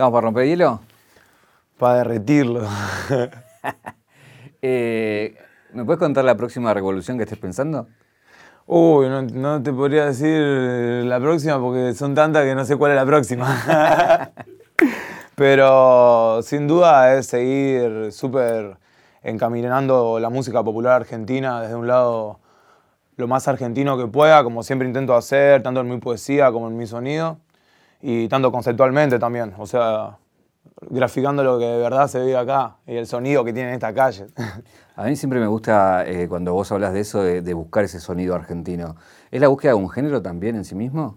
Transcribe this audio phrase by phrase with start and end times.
[0.00, 0.80] ¿Estamos para romper hielo?
[1.78, 2.66] Para derretirlo.
[4.62, 5.36] Eh,
[5.72, 7.86] ¿Me puedes contar la próxima revolución que estés pensando?
[8.66, 12.96] Uy, no, te podría decir la próxima porque son tantas que no sé cuál es
[12.96, 14.32] la próxima.
[15.34, 18.76] Pero sin duda es seguir súper
[19.22, 22.40] encaminando la música popular argentina desde un lado
[23.16, 26.76] lo más argentino que pueda, como siempre intento hacer, tanto en mi poesía como en
[26.76, 27.38] mi sonido,
[28.02, 30.18] y tanto conceptualmente también, o sea,
[30.82, 34.26] graficando lo que de verdad se vive acá y el sonido que tiene esta calle.
[34.96, 38.34] A mí siempre me gusta eh, cuando vos hablas de eso, de, buscar ese sonido
[38.34, 38.96] argentino.
[39.30, 41.16] ¿Es la búsqueda de un género también en sí mismo?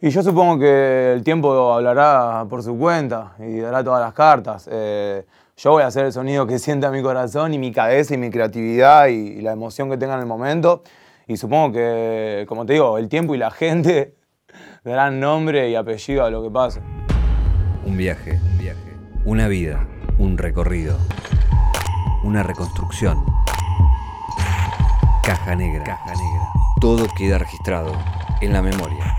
[0.00, 4.68] Y yo supongo que el tiempo hablará por su cuenta y dará todas las cartas.
[4.70, 5.24] Eh,
[5.56, 8.30] yo voy a hacer el sonido que sienta mi corazón y mi cabeza y mi
[8.30, 10.82] creatividad y la emoción que tenga en el momento.
[11.26, 14.14] Y supongo que, como te digo, el tiempo y la gente
[14.84, 16.80] darán nombre y apellido a lo que pase.
[17.84, 18.96] Un viaje, un viaje.
[19.24, 19.86] Una vida,
[20.18, 20.98] un recorrido.
[22.24, 23.24] Una reconstrucción.
[25.22, 25.84] Caja negra.
[25.84, 26.48] Caja negra.
[26.80, 27.92] Todo queda registrado
[28.40, 29.16] en la memoria.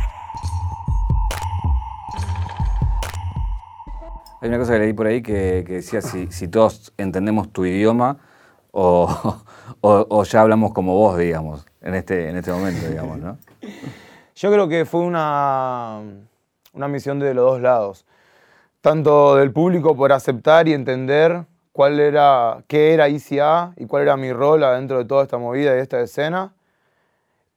[4.41, 8.17] Hay una cosa que leí por ahí que, decía si, si todos entendemos tu idioma
[8.71, 9.37] o,
[9.79, 13.37] o, ya hablamos como vos, digamos, en este, en este momento, digamos, ¿no?
[14.35, 16.01] Yo creo que fue una,
[16.73, 18.05] una misión de los dos lados.
[18.81, 24.17] Tanto del público por aceptar y entender cuál era, qué era ICA y cuál era
[24.17, 26.53] mi rol adentro de toda esta movida y esta escena.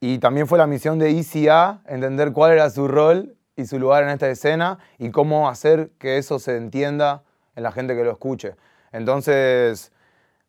[0.00, 4.04] Y también fue la misión de ICA entender cuál era su rol y su lugar
[4.04, 7.22] en esta escena y cómo hacer que eso se entienda
[7.54, 8.54] en la gente que lo escuche.
[8.92, 9.92] Entonces,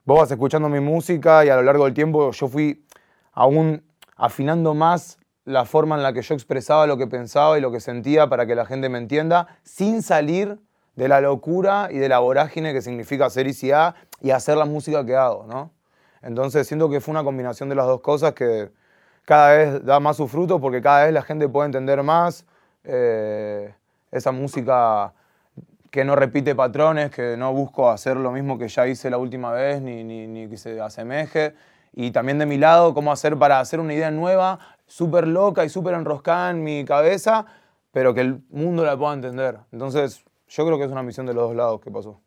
[0.03, 2.83] vos vas escuchando mi música y a lo largo del tiempo yo fui
[3.31, 3.81] aún
[4.17, 5.17] afinando más
[5.47, 8.45] la forma en la que yo expresaba lo que pensaba y lo que sentía para
[8.45, 10.59] que la gente me entienda, sin salir
[10.97, 15.05] de la locura y de la vorágine que significa hacer ICA y hacer la música
[15.05, 15.71] que hago, ¿no?
[16.21, 18.71] Entonces siento que fue una combinación de las dos cosas que
[19.23, 22.45] cada vez da más su fruto porque cada vez la gente puede entender más
[22.83, 23.73] eh,
[24.11, 25.13] esa música
[25.91, 29.53] que no repite patrones, que no busco hacer lo mismo que ya hice la última
[29.53, 31.53] vez, ni, ni, que se asemeje.
[31.93, 35.69] Y también de mi lado, cómo hacer para hacer una idea nueva, súper loca y
[35.69, 37.45] súper enroscada en mi cabeza,
[37.91, 39.59] pero que el mundo la pueda entender.
[39.71, 42.21] Entonces, yo creo que es una misión de los dos lados que pasó.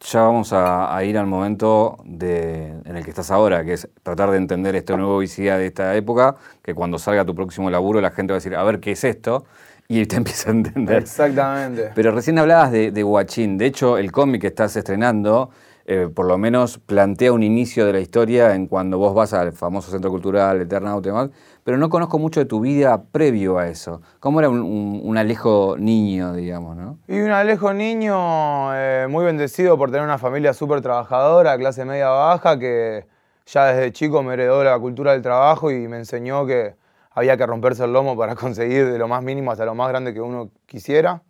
[0.00, 4.30] Ya vamos a, ir al momento de, en el que estás ahora, que es tratar
[4.30, 8.12] de entender este nuevo visibilidad de esta época, que cuando salga tu próximo laburo la
[8.12, 9.44] gente va a decir, a ver, ¿qué es esto?
[9.88, 10.98] y te empieza a entender.
[10.98, 11.90] Exactamente.
[11.94, 13.58] Pero recién hablabas de, de Guachín.
[13.58, 15.50] De hecho, el cómic que estás estrenando,
[15.90, 19.54] eh, por lo menos plantea un inicio de la historia en cuando vos vas al
[19.54, 21.30] famoso Centro Cultural Eternauta y demás,
[21.64, 24.02] pero no conozco mucho de tu vida previo a eso.
[24.20, 26.98] ¿Cómo era un, Alejo niño, digamos, no?
[27.08, 32.10] Y un Alejo niño eh, muy bendecido por tener una familia súper trabajadora, clase media
[32.10, 33.06] baja, que
[33.46, 36.74] ya desde chico me heredó la cultura del trabajo y me enseñó que
[37.12, 40.12] había que romperse el lomo para conseguir de lo más mínimo hasta lo más grande
[40.12, 41.22] que uno quisiera.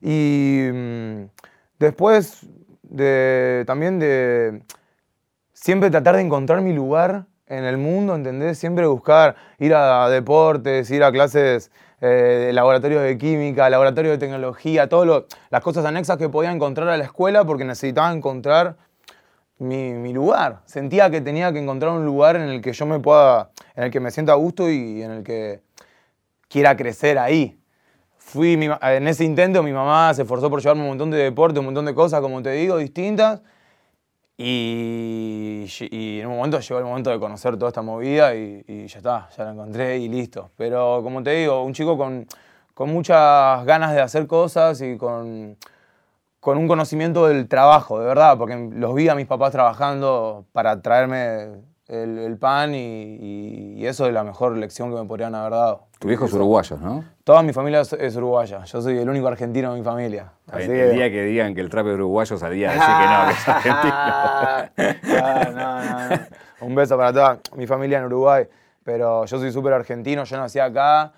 [0.00, 1.22] Y mm,
[1.80, 2.46] después
[2.92, 4.62] de, también de
[5.52, 8.58] siempre tratar de encontrar mi lugar en el mundo, ¿entendés?
[8.58, 11.70] Siempre buscar ir a deportes, ir a clases
[12.00, 16.88] eh, de laboratorios de química, laboratorios de tecnología, todas las cosas anexas que podía encontrar
[16.88, 18.76] a la escuela porque necesitaba encontrar
[19.58, 20.62] mi, lugar.
[20.66, 23.90] Sentía que tenía que encontrar un lugar en el que yo me pueda, en el
[23.90, 25.60] que me sienta a gusto y en el que
[26.48, 27.61] quiera crecer ahí.
[28.32, 31.66] Fui en ese intento, mi mamá se esforzó por llevarme un montón de deportes, un
[31.66, 33.42] montón de cosas, como te digo, distintas.
[34.38, 39.28] Y, en un momento llegó el momento de conocer toda esta movida y, ya está,
[39.36, 40.50] ya la encontré y listo.
[40.56, 42.26] Pero como te digo, un chico con,
[42.72, 45.58] con muchas ganas de hacer cosas y con,
[46.40, 50.80] con un conocimiento del trabajo, de verdad, porque los vi a mis papás trabajando para
[50.80, 51.48] traerme
[51.88, 55.91] el, pan y, eso es la mejor lección que me podrían haber dado.
[56.02, 57.04] Tu viejo es uruguayo, ¿no?
[57.22, 58.64] Toda mi familia es, uruguaya.
[58.64, 60.32] Yo soy el único argentino de mi familia.
[60.52, 62.74] el día que digan que el trap es uruguayo salía a
[63.28, 65.22] decir que no, que es argentino.
[65.22, 66.66] No, no, no.
[66.66, 68.48] Un beso para toda mi familia en Uruguay.
[68.82, 71.12] Pero yo soy súper argentino, yo nací acá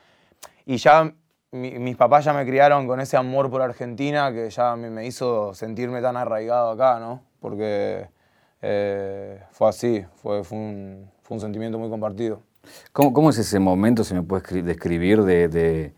[0.67, 1.11] y ya
[1.51, 6.03] mis papás ya me criaron con ese amor por Argentina que ya me, hizo sentirme
[6.03, 7.23] tan arraigado acá, ¿no?
[7.41, 8.07] Porque
[8.61, 12.43] eh, fue así, fue, fue, un, fue, un, sentimiento muy compartido.
[12.93, 15.95] ¿Cómo, ¿Cómo, es ese momento, si me puedes describir, de,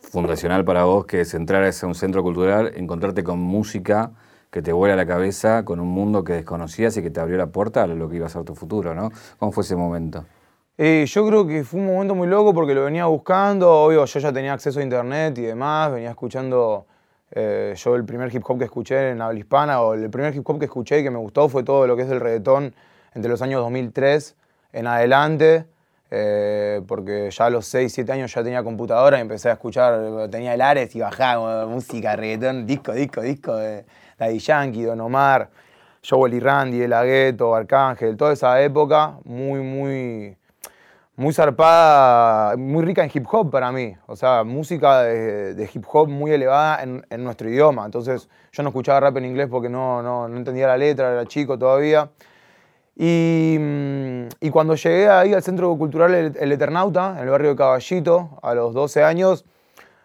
[0.00, 4.12] fundacional para vos, que es entrar a un centro cultural, encontrarte con música
[4.50, 7.46] que te vuela la cabeza, con un mundo que desconocías y que te abrió la
[7.46, 9.10] puerta a lo que iba a ser tu futuro, ¿no?
[9.38, 10.24] ¿Cómo fue ese momento?
[10.78, 14.20] Eh, yo creo que fue un momento muy loco porque lo venía buscando, obvio, yo
[14.20, 16.86] ya tenía acceso a internet y demás, venía escuchando
[17.32, 20.48] Eh, yo el primer hip hop que escuché en habla hispana, o el primer hip
[20.48, 22.74] hop que escuché y que me gustó fue todo lo que es el reggaetón
[23.14, 24.36] entre los años 2003
[24.72, 25.66] en adelante,
[26.10, 30.28] eh, porque ya a los 6, 7 años ya tenía computadora y empecé a escuchar,
[30.30, 33.84] tenía el Ares y bajaba música, reggaetón, disco, disco, disco de
[34.18, 35.50] Daddy Yankee, Don Omar,
[36.08, 40.36] Joel y Randy, El Agueto, Arcángel, toda esa época muy, muy
[41.20, 43.94] muy zarpada, muy rica en hip hop para mí.
[44.06, 47.84] O sea, música de, hip hop muy elevada en, nuestro idioma.
[47.84, 51.58] Entonces, yo no escuchaba rap en inglés porque no, no, entendía la letra, era chico
[51.58, 52.08] todavía.
[53.02, 58.38] Y, mm, cuando llegué ahí al Centro Cultural el, Eternauta, en el barrio de Caballito,
[58.42, 59.46] a los 12 años,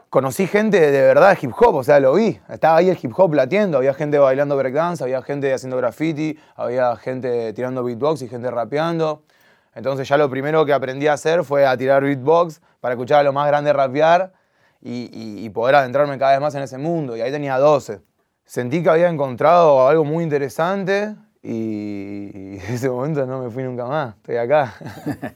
[0.10, 2.40] conocí gente de verdad de hip hop, o sea, lo vi.
[2.48, 6.96] Estaba ahí el hip hop latiendo, había gente bailando breakdance, había gente haciendo graffiti, había
[6.96, 9.24] gente tirando beatbox y gente rapeando.
[9.74, 13.24] Entonces ya lo primero que aprendí a hacer fue a tirar beatbox para escuchar a
[13.24, 14.32] lo más grande rapear
[14.82, 17.18] y, poder adentrarme cada vez más en ese mundo.
[17.18, 18.00] Y ahí tenía 12.
[18.46, 21.14] Sentí que había encontrado algo muy interesante
[21.48, 24.16] y, en ese momento no me fui nunca más.
[24.16, 24.74] Estoy acá.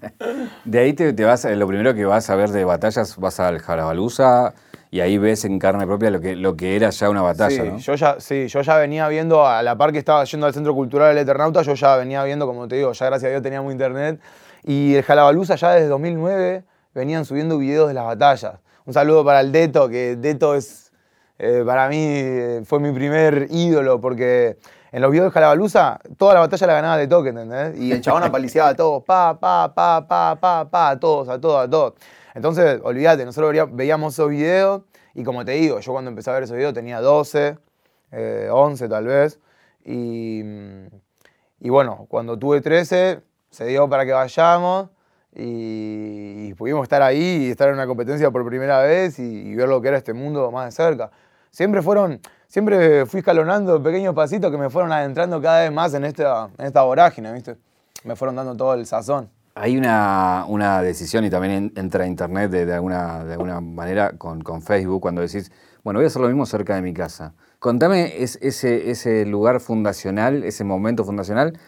[0.65, 4.53] de ahí te, vas, lo primero que vas a ver de batallas, vas al Jarabaluza
[4.89, 7.77] y ahí ves en carne propia lo que, lo que era ya una batalla.
[7.77, 10.53] Sí, yo ya, sí, yo ya venía viendo, a la par que estaba yendo al
[10.53, 13.43] Centro Cultural del Eternauta, yo ya venía viendo, como te digo, ya gracias a Dios
[13.43, 14.19] teníamos internet.
[14.63, 16.63] Y el Jalabaluza ya desde 2009
[16.95, 18.55] venían subiendo videos de las batallas.
[18.85, 20.91] Un saludo para el Deto, que Deto es,
[21.37, 24.57] eh, para mí, eh, fue mi primer ídolo, porque
[24.91, 27.79] en los videos de Jalabaluza, toda la batalla la ganaba de toque, ¿entendés?
[27.79, 31.39] Y el chabón apaliciaba a todos, pa, pa, pa, pa, pa, pa, a todos, a
[31.39, 31.93] todos, a todos.
[32.33, 34.81] Entonces, olvídate, nosotros veíamos esos videos
[35.13, 37.57] y como te digo, yo cuando empecé a ver esos videos tenía 12,
[38.51, 39.39] 11 eh, tal vez.
[39.83, 40.41] Y,
[41.59, 44.89] y, bueno, cuando tuve 13 se dio para que vayamos
[45.35, 49.81] y, pudimos estar ahí y estar en una competencia por primera vez y, ver lo
[49.81, 51.11] que era este mundo más de cerca.
[51.51, 56.03] Siempre fueron, siempre fui escalonando pequeños pasitos que me fueron adentrando cada vez más en
[56.03, 57.55] esta, en esta vorágine, ¿viste?
[58.03, 59.29] Me fueron dando todo el sazón.
[59.55, 64.61] Hay una, una, decisión y también entra Internet de, alguna, de alguna manera con, con,
[64.61, 65.51] Facebook cuando decís,
[65.83, 67.33] bueno, voy a hacer lo mismo cerca de mi casa.
[67.59, 71.59] Contame es, ese, ese lugar fundacional, ese momento fundacional,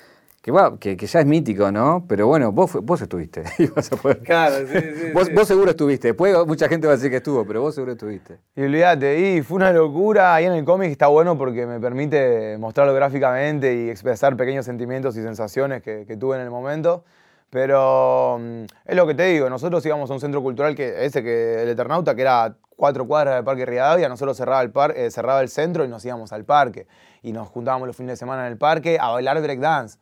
[0.42, 2.04] que, va, que, que, ya es mítico, ¿no?
[2.08, 3.44] Pero bueno, vos, vos estuviste.
[4.24, 5.12] Claro, sí, sí.
[5.14, 6.10] vos, vos, seguro estuviste.
[6.10, 8.40] Después mucha gente va a decir que estuvo, pero vos seguro estuviste.
[8.56, 10.36] Y olvídate, y fue una locura.
[10.36, 15.16] Ahí en el cómic está bueno porque me permite mostrarlo gráficamente y expresar pequeños sentimientos
[15.16, 17.04] y sensaciones que, que tuve en el momento.
[17.52, 21.22] Pero mm, es lo que te digo, nosotros íbamos a un centro cultural que ese
[21.22, 25.12] que el Eternauta, que era cuatro cuadras del Parque Rivadavia, nosotros cerraba el, par, eh,
[25.12, 26.88] cerraba el centro y nos íbamos al parque.
[27.22, 30.00] Y nos juntábamos los fines de semana en el parque a bailar breakdance.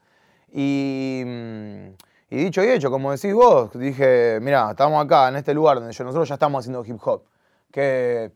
[0.54, 1.88] Y, mm,
[2.32, 5.90] y dicho y hecho, como decís vos, dije, mira, estamos acá, en este lugar donde
[5.90, 7.24] nosotros ya estamos haciendo hip hop.
[7.72, 8.32] Que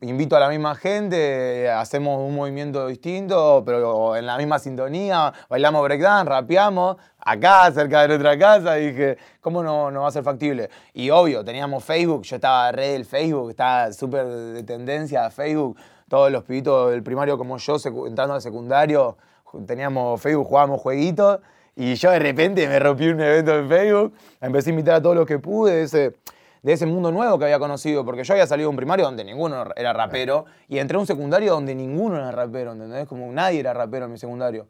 [0.00, 5.82] invito a la misma gente, hacemos un movimiento distinto, pero en la misma sintonía, bailamos
[5.82, 10.70] breakdance, rapeamos, acá, cerca de nuestra casa, dije, ¿cómo no, no va a ser factible?
[10.94, 15.76] Y obvio, teníamos Facebook, yo estaba red del Facebook, estaba súper de tendencia Facebook,
[16.08, 17.76] todos los pibitos del primario como yo,
[18.06, 19.16] entrando al secundario,
[19.66, 21.40] teníamos Facebook, jugábamos jueguitos,
[21.76, 25.16] y yo de repente me rompí un evento en Facebook, empecé a invitar a todos
[25.16, 26.14] los que pude, ese
[26.62, 29.24] de ese mundo nuevo que había conocido, porque yo había salido de un primario donde
[29.24, 33.06] ninguno era rapero y entré a un secundario donde ninguno era rapero, ¿entendés?
[33.06, 34.66] Como nadie era rapero en mi secundario,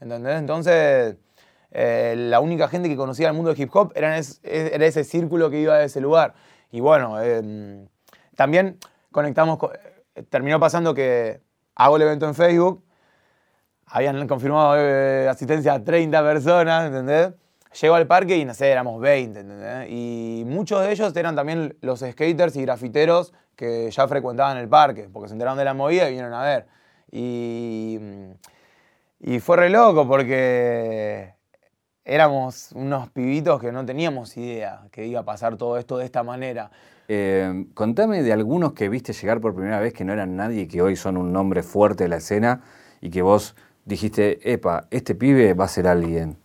[0.00, 0.38] ¿entendés?
[0.38, 1.16] Entonces,
[1.70, 5.50] eh, la única gente que conocía el mundo del hip hop era, era, ese círculo
[5.50, 6.34] que iba a ese lugar.
[6.70, 7.86] Y bueno, em,
[8.36, 8.78] también
[9.10, 9.58] conectamos,
[10.30, 11.40] terminó pasando que
[11.74, 12.82] hago el evento en Facebook,
[13.86, 17.32] habían confirmado eh, asistencia a 30 personas, ¿entendés?
[17.80, 19.88] Llego al parque y no sé, éramos 20, ¿entendés?
[19.90, 25.08] Y muchos de ellos eran también los skaters y grafiteros que ya frecuentaban el parque,
[25.12, 26.66] porque se enteraron de la movida y vinieron a ver.
[27.10, 27.98] Y,
[29.20, 31.34] y fue re loco porque
[32.04, 36.22] éramos unos pibitos que no teníamos idea que iba a pasar todo esto de esta
[36.22, 36.70] manera.
[37.08, 40.68] Eh, contame de algunos que viste llegar por primera vez que no eran nadie y
[40.68, 42.62] que hoy son un nombre fuerte de la escena
[43.00, 46.36] y que vos dijiste, epa, este pibe va a ser alguien.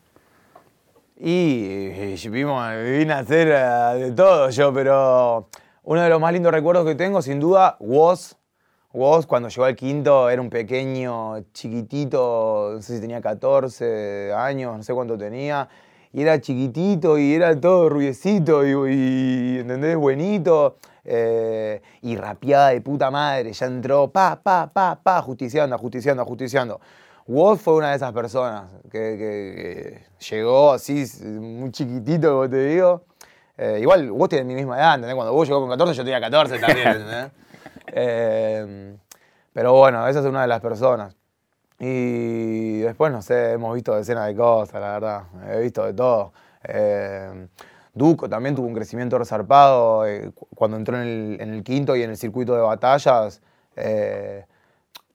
[1.19, 5.47] Y, vimos, vine a hacer eh, de todo yo, pero
[5.83, 8.35] uno de los más lindos recuerdos que tengo, sin duda, Woz.
[8.93, 14.77] Woz, cuando llegó al quinto, era un pequeño, chiquitito, no sé si tenía 14 años,
[14.77, 15.67] no sé cuánto tenía.
[16.13, 19.97] Y era chiquitito y era todo rubiecito y, ¿entendés?
[19.97, 20.77] Buenito.
[21.03, 23.53] Eh, y rapeada de puta madre.
[23.53, 26.79] Ya entró, pa, pa, pa, pa, justiciando, justiciando, justiciando.
[27.27, 33.03] Wolf fue una de esas personas que, llegó así, muy chiquitito, como te digo.
[33.57, 35.15] Eh, igual vos tenés mi misma edad, ¿entendés?
[35.15, 37.31] Cuando vos llegó con 14, yo tenía 14 también, ¿entendés?
[37.87, 38.95] Eh,
[39.51, 41.15] Pero bueno, esa es una de las personas.
[41.79, 45.23] Y después, no sé, hemos visto decenas de cosas, la verdad.
[45.51, 46.33] He visto de todo.
[46.63, 47.47] Eh,
[47.93, 52.17] Duco también tuvo un crecimiento resarpado eh, cuando entró en el, quinto y en el
[52.17, 53.41] circuito de batallas.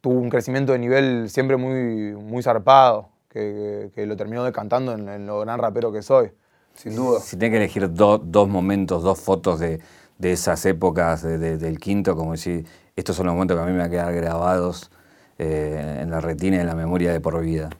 [0.02, 5.40] Tuvo un crecimiento de nivel siempre muy, muy zarpado, que, lo terminó decantando en, lo
[5.40, 6.32] gran rapero que soy,
[6.75, 7.21] sin duda.
[7.21, 9.80] Si tiene que elegir dos momentos, dos fotos de,
[10.21, 13.87] esas épocas del quinto, como decir, estos son los momentos que a mí me van
[13.87, 14.90] a quedar grabados
[15.38, 17.71] eh, en la retina y en la memoria de por vida.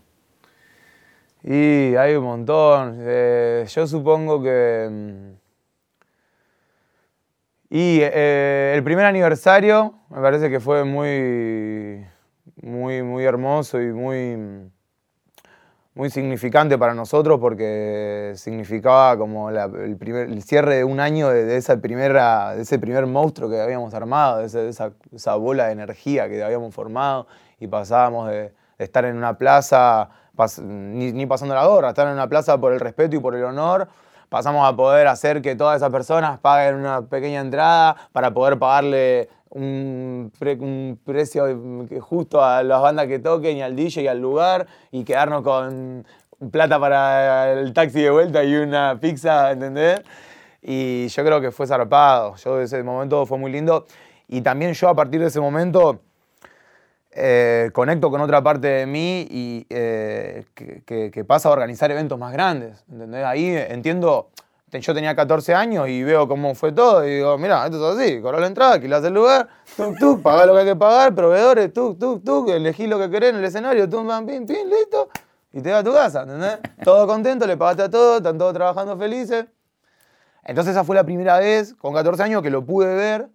[1.45, 2.99] Y hay un montón.
[3.01, 4.89] Eh, yo supongo que...
[4.91, 5.43] Mm,
[7.75, 12.07] y eh, el primer aniversario me parece que fue muy,
[12.63, 14.71] muy, muy hermoso y muy,
[15.95, 21.77] muy significante para nosotros porque significaba como el, primer, cierre de un año de, esa
[21.81, 26.75] primera, ese primer monstruo que habíamos armado, de, esa, esa, bola de energía que habíamos
[26.75, 27.27] formado
[27.61, 30.09] y pasábamos de, estar en una plaza
[30.63, 33.89] ni, pasando la gorra, estar en una plaza por el respeto y por el honor,
[34.33, 39.29] pasamos a poder hacer que todas esas personas paguen una pequeña entrada para poder pagarle
[39.51, 40.33] un,
[41.05, 41.45] precio
[42.01, 46.07] justo a las bandas que toquen y al DJ y al lugar y quedarnos con
[46.51, 50.01] plata para el taxi de vuelta y una pizza, ¿entendés?
[50.63, 53.87] Y yo creo que fue zarpado, yo ese momento fue muy lindo
[54.29, 56.01] y también yo a partir de ese momento
[57.15, 62.33] eh, conecto con otra parte de mí y eh, que, pasa a organizar eventos más
[62.33, 62.85] grandes.
[62.91, 63.25] ¿entendés?
[63.25, 64.31] Ahí entiendo,
[64.71, 68.21] yo tenía 14 años y veo cómo fue todo y digo, mira, esto es así,
[68.23, 71.99] corro la entrada, alquilás el lugar, tuk, tuk, lo que hay que pagar, proveedores, tuk,
[71.99, 75.11] tuk, tuk, elegí lo que querés en el escenario, tum, pam, pim, pim, listo,
[75.53, 76.61] y te vas a tu casa, ¿entendés?
[76.83, 79.45] Todo contento, le pagaste a todos, están todos trabajando felices.
[80.45, 83.29] Entonces esa fue la primera vez, con 14 años, que lo pude ver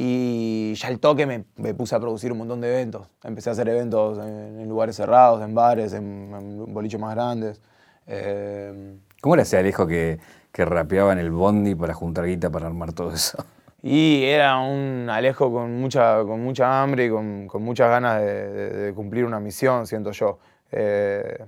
[0.00, 3.08] y ya el toque me, puse a producir un montón de eventos.
[3.24, 7.60] Empecé a hacer eventos en, lugares cerrados, en bares, en, bolichos más grandes.
[8.06, 10.20] Eh, ¿Cómo era ese Alejo que,
[10.52, 13.44] que rapeaba en el bondi para juntar guita para armar todo eso?
[13.80, 19.24] Y era un Alejo con mucha, con mucha hambre y con, muchas ganas de, cumplir
[19.24, 20.40] una misión, siento yo.
[20.72, 21.46] Eh,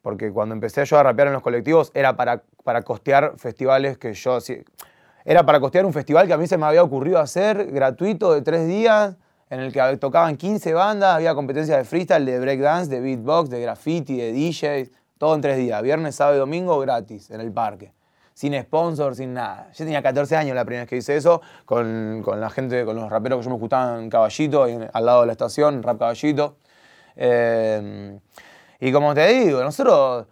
[0.00, 4.14] porque cuando empecé yo a rapear en los colectivos era para, para costear festivales que
[4.14, 4.38] yo
[5.28, 8.40] era para costear un festival que a mí se me había ocurrido hacer, gratuito, de
[8.40, 9.14] tres días,
[9.50, 13.60] en el que tocaban 15 bandas, había competencias de freestyle, de breakdance, de beatbox, de
[13.60, 17.92] graffiti, de DJs, todo en tres días, viernes, sábado y domingo, gratis, en el parque.
[18.32, 19.68] Sin sponsor, sin nada.
[19.72, 23.10] Yo tenía 14 años la primera vez que hice eso, con, la gente, con los
[23.10, 26.56] raperos que yo me gustaba en Caballito, al lado de la estación, Rap Caballito.
[27.16, 28.18] Eh,
[28.80, 30.26] y como te digo, nosotros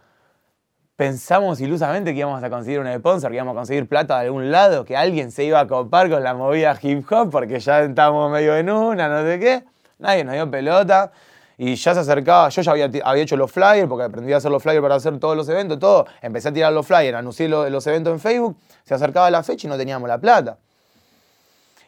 [0.96, 4.50] pensamos ilusamente que íbamos a conseguir un sponsor, que íbamos a conseguir plata de algún
[4.50, 8.30] lado, que alguien se iba a copar con la movida hip hop porque ya estábamos
[8.32, 9.64] medio en una, no sé qué.
[9.98, 11.12] Nadie nos dio pelota.
[11.58, 14.62] Y ya se acercaba, yo ya había, hecho los flyers, porque aprendí a hacer los
[14.62, 16.06] flyers para hacer todos los eventos, todo.
[16.20, 19.70] Empecé a tirar los flyers, anuncié los eventos en Facebook, se acercaba la fecha y
[19.70, 20.58] no teníamos la plata.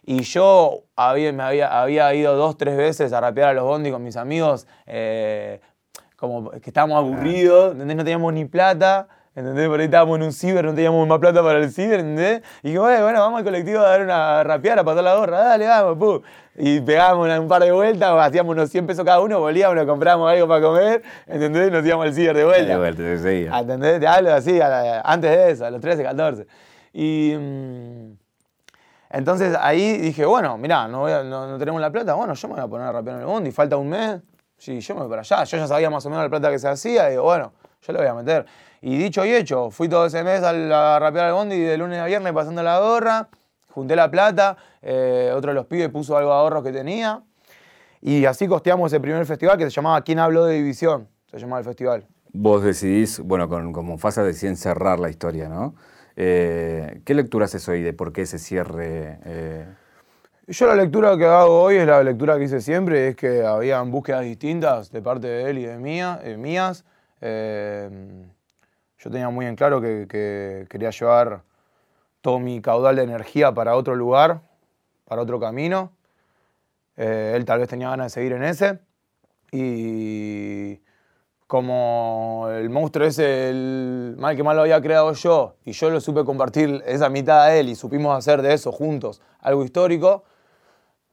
[0.05, 3.91] Y yo había, me había, había ido dos, tres veces a rapear a los bondi
[3.91, 5.61] con mis amigos eh,
[6.19, 7.97] como que estábamos aburridos, ¿entendés?
[7.97, 9.07] No teníamos ni plata,
[9.37, 9.69] ¿entendés?
[9.69, 12.43] Por ahí estábamos en un ciber, no teníamos más plata para el ciber, ¿entendés?
[12.65, 15.39] Y que bueno, bueno, vamos al colectivo a dar una rapear, a pasar la gorra,
[15.39, 16.21] dale, vamos, pum.
[16.57, 20.29] Y pegábamos un par de vueltas, hacíamos unos 100 pesos cada uno, volvíamos, nos comprábamos
[20.33, 21.71] algo para comer, ¿entendés?
[21.71, 22.73] Nos íbamos al ciber de vuelta.
[22.73, 23.57] De vuelta, seguía.
[23.57, 24.01] ¿Entendés?
[24.01, 26.47] Te hablo así, antes de eso, a los 13, 14.
[26.95, 27.37] Y...
[27.39, 28.17] Mm,
[29.11, 32.69] entonces ahí dije, bueno, mirá, no, no, tenemos la plata, bueno, yo me voy a
[32.69, 34.21] poner a rapear en el bondi, falta un mes,
[34.59, 35.45] Sí, yo me voy para allá.
[35.45, 37.93] Yo ya sabía más o menos la plata que se hacía y digo, bueno, yo
[37.93, 38.45] le voy a meter.
[38.83, 42.07] Y dicho y hecho, fui todo ese mes a, rapear al bondi de lunes a
[42.07, 43.29] viernes pasando la gorra,
[43.71, 47.23] junté la plata, eh, otro de los pibes puso algo de ahorros que tenía.
[48.01, 51.09] Y así costeamos ese primer festival que se llamaba ¿Quién habló de división?
[51.31, 52.07] Se llamaba el festival.
[52.33, 55.75] Vos decidís, bueno, con, como Fasa deciden cerrar la historia, ¿no?
[56.15, 59.19] Eh, ¿Qué lectura haces hoy de por qué ese cierre?
[59.25, 59.67] Eh?
[60.51, 63.91] Yo la lectura que hago hoy es la lectura que hice siempre, es que habían
[63.91, 66.87] búsquedas distintas de parte de él y de mía, eh, mías.
[67.21, 67.91] Eh,
[68.99, 71.43] yo tenía muy en claro que, quería llevar
[72.23, 74.41] todo mi caudal de energía para otro lugar,
[75.05, 75.93] para otro camino.
[76.97, 78.79] Eh, él tal vez tenía ganas de seguir en ese.
[79.53, 80.81] Y
[81.47, 86.01] como el monstruo ese, el mal que mal lo había creado yo, y yo lo
[86.01, 90.25] supe compartir esa mitad a él y supimos hacer de eso juntos algo histórico,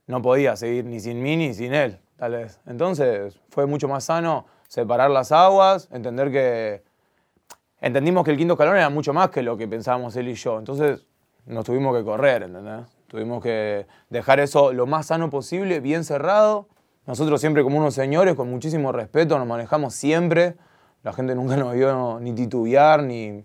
[0.06, 2.60] no podía seguir ni sin mí ni sin él, tal vez.
[2.66, 6.84] Entonces fue mucho más sano separar las aguas, entender que...
[7.80, 10.58] Entendimos que el quinto escalón era mucho más que lo que pensábamos él y yo.
[10.58, 11.06] Entonces
[11.44, 12.86] nos tuvimos que correr, ¿entendés?
[13.06, 16.68] Tuvimos que dejar eso lo más sano posible, bien cerrado,
[17.06, 20.56] nosotros siempre como unos señores, con muchísimo respeto, nos manejamos siempre.
[21.04, 23.44] La gente nunca nos vio ni titubear, ni,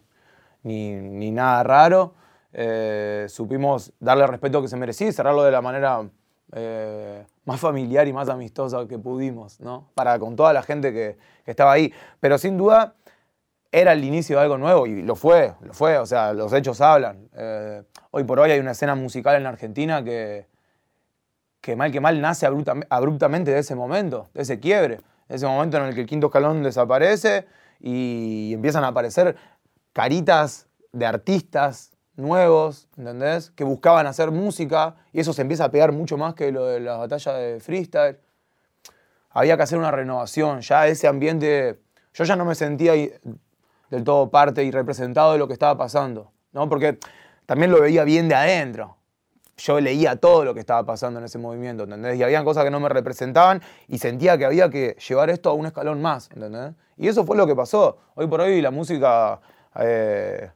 [0.63, 2.15] ni, nada raro.
[2.53, 6.09] Eh, supimos darle el respeto que se merecía y cerrarlo de la manera
[6.53, 9.89] eh, más familiar y más amistosa que pudimos, ¿no?
[9.93, 11.91] Para con toda la gente que, estaba ahí.
[12.19, 12.95] Pero sin duda
[13.71, 16.79] era el inicio de algo nuevo y lo fue, lo fue, o sea, los hechos
[16.81, 17.29] hablan.
[17.33, 20.47] Eh, hoy por hoy hay una escena musical en Argentina que,
[21.61, 25.77] que mal que mal nace abruptamente de ese momento, de ese quiebre, de ese momento
[25.77, 27.47] en el que el quinto escalón desaparece
[27.79, 29.35] y empiezan a aparecer
[29.93, 31.90] caritas de artistas
[32.21, 33.51] nuevos, ¿entendés?
[33.51, 36.79] Que buscaban hacer música y eso se empieza a pegar mucho más que lo de
[36.79, 38.19] las batallas de freestyle.
[39.31, 41.79] Había que hacer una renovación, ya ese ambiente,
[42.13, 46.31] yo ya no me sentía del todo parte y representado de lo que estaba pasando,
[46.51, 46.67] ¿no?
[46.69, 46.99] Porque
[47.45, 48.97] también lo veía bien de adentro.
[49.57, 52.17] Yo leía todo lo que estaba pasando en ese movimiento, ¿entendés?
[52.17, 55.53] Y había cosas que no me representaban y sentía que había que llevar esto a
[55.53, 56.73] un escalón más, ¿entendés?
[56.97, 57.97] Y eso fue lo que pasó.
[58.15, 59.39] Hoy por hoy la música
[59.75, 60.49] eh,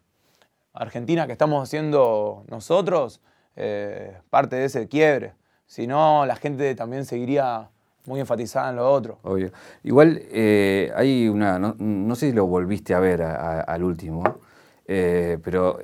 [0.75, 3.22] argentina que estamos haciendo nosotros,
[3.55, 5.34] eh, parte de ese quiebre.
[5.65, 7.70] Si no, la gente también seguiría
[8.05, 9.17] muy enfatizada en lo otro.
[9.24, 9.51] Obvio.
[9.84, 14.24] Igual eh, hay una, no, sé si lo volviste a ver al último,
[14.88, 15.79] eh, pero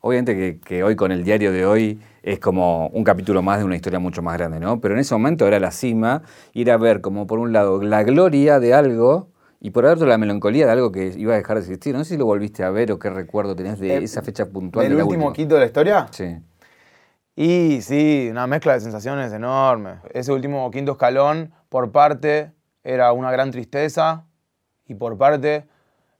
[0.00, 3.76] obviamente que, hoy con el diario de hoy es como un capítulo más de una
[3.76, 4.80] historia mucho más grande, ¿no?
[4.80, 6.22] Pero en ese momento era la cima,
[6.54, 9.28] ir a ver como por un lado la gloria de algo
[9.60, 11.94] y por otro la melancolía de algo que iba a dejar de existir.
[11.94, 14.46] No sé si lo volviste a ver o qué recuerdo tenés de eh, esa fecha
[14.46, 14.86] puntual.
[14.86, 16.06] ¿El último quinto de la historia?
[16.10, 16.38] Sí.
[17.36, 20.00] Y sí, una mezcla de sensaciones enorme.
[20.12, 22.52] Ese último quinto escalón, por parte,
[22.82, 24.24] era una gran tristeza
[24.86, 25.66] y por parte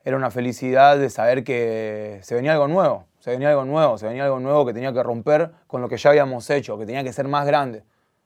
[0.04, 4.06] era una felicidad de saber que se venía algo nuevo, se venía algo nuevo, se
[4.06, 7.02] venía algo nuevo que tenía que romper con lo que ya habíamos hecho, que tenía
[7.02, 7.84] que ser más grande.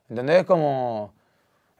[0.08, 0.44] ¿Entendés?
[0.44, 1.12] Como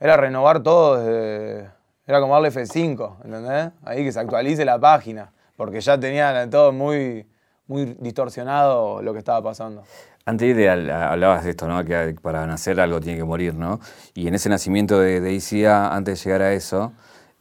[0.00, 1.70] era renovar todo desde,
[2.06, 3.72] era como darle F5, ¿entendés?
[3.84, 7.26] Ahí que se actualice la página, porque ya tenía todo muy,
[7.66, 9.82] muy distorsionado lo que estaba pasando.
[10.26, 11.84] Antes de hablabas de esto, ¿no?
[11.84, 13.80] Que para nacer algo tiene que morir, ¿no?
[14.14, 16.92] Y en ese nacimiento de, de ICA, antes de llegar a eso,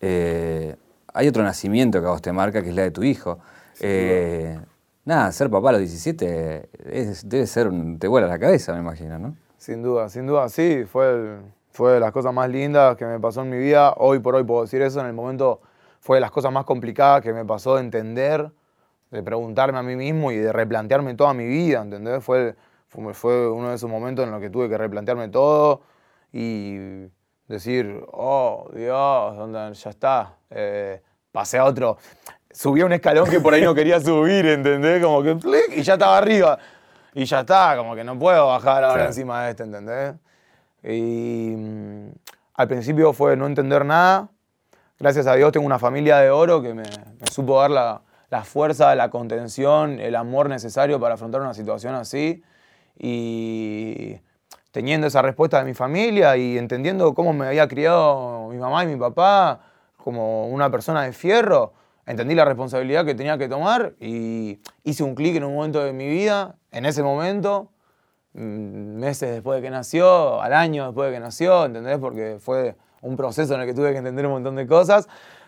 [0.02, 0.76] eh,
[1.14, 3.40] hay otro nacimiento que a vos te marca, que es la de tu hijo.
[3.80, 4.60] Eh,
[5.06, 6.70] nada, ser papá a los 17
[7.24, 9.36] debe ser, te vuela la cabeza, me imagino, ¿no?
[9.58, 11.40] Sin duda, sin duda, sí, fue el,
[11.74, 13.96] fue de las cosas más lindas que me pasó en mi vida.
[13.98, 15.00] Hoy por hoy puedo decir eso.
[15.00, 15.60] En el momento
[16.00, 18.52] fue de las cosas más complicadas que me pasó de entender,
[19.10, 22.24] de preguntarme a mí mismo y de replantearme toda mi vida, ¿entendés?
[22.24, 22.56] Fue,
[23.14, 25.82] fue, uno de esos momentos en los que tuve que replantearme todo
[26.32, 26.78] y
[27.48, 30.36] decir, oh, Dios, ya está.
[30.52, 31.98] Eh, pasé a otro.
[32.52, 35.04] Subí a un escalón que por ahí no quería subir, ¿entendés?
[35.04, 35.38] Como que,
[35.76, 36.60] y ya estaba arriba.
[37.16, 40.16] Y ya está, como que no puedo bajar ahora encima de este, ¿entendés?
[40.84, 42.12] Y mm,
[42.56, 44.30] al principio fue no entender nada.
[45.00, 46.84] Gracias a Dios tengo una familia de oro que me,
[47.32, 52.44] supo dar la, la, fuerza, la contención, el amor necesario para afrontar una situación así.
[52.98, 54.18] Y
[54.72, 58.88] teniendo esa respuesta de mi familia y entendiendo cómo me había criado mi mamá y
[58.88, 59.62] mi papá
[59.98, 61.74] como una persona de fierro,
[62.06, 65.94] entendí la responsabilidad que tenía que tomar y hice un clic en un momento de
[65.94, 67.72] mi vida, en ese momento,
[68.34, 71.98] meses después de que nació, al año después de que nació, ¿entendés?
[72.00, 75.08] Porque fue un proceso en el que tuve que entender un montón de cosas,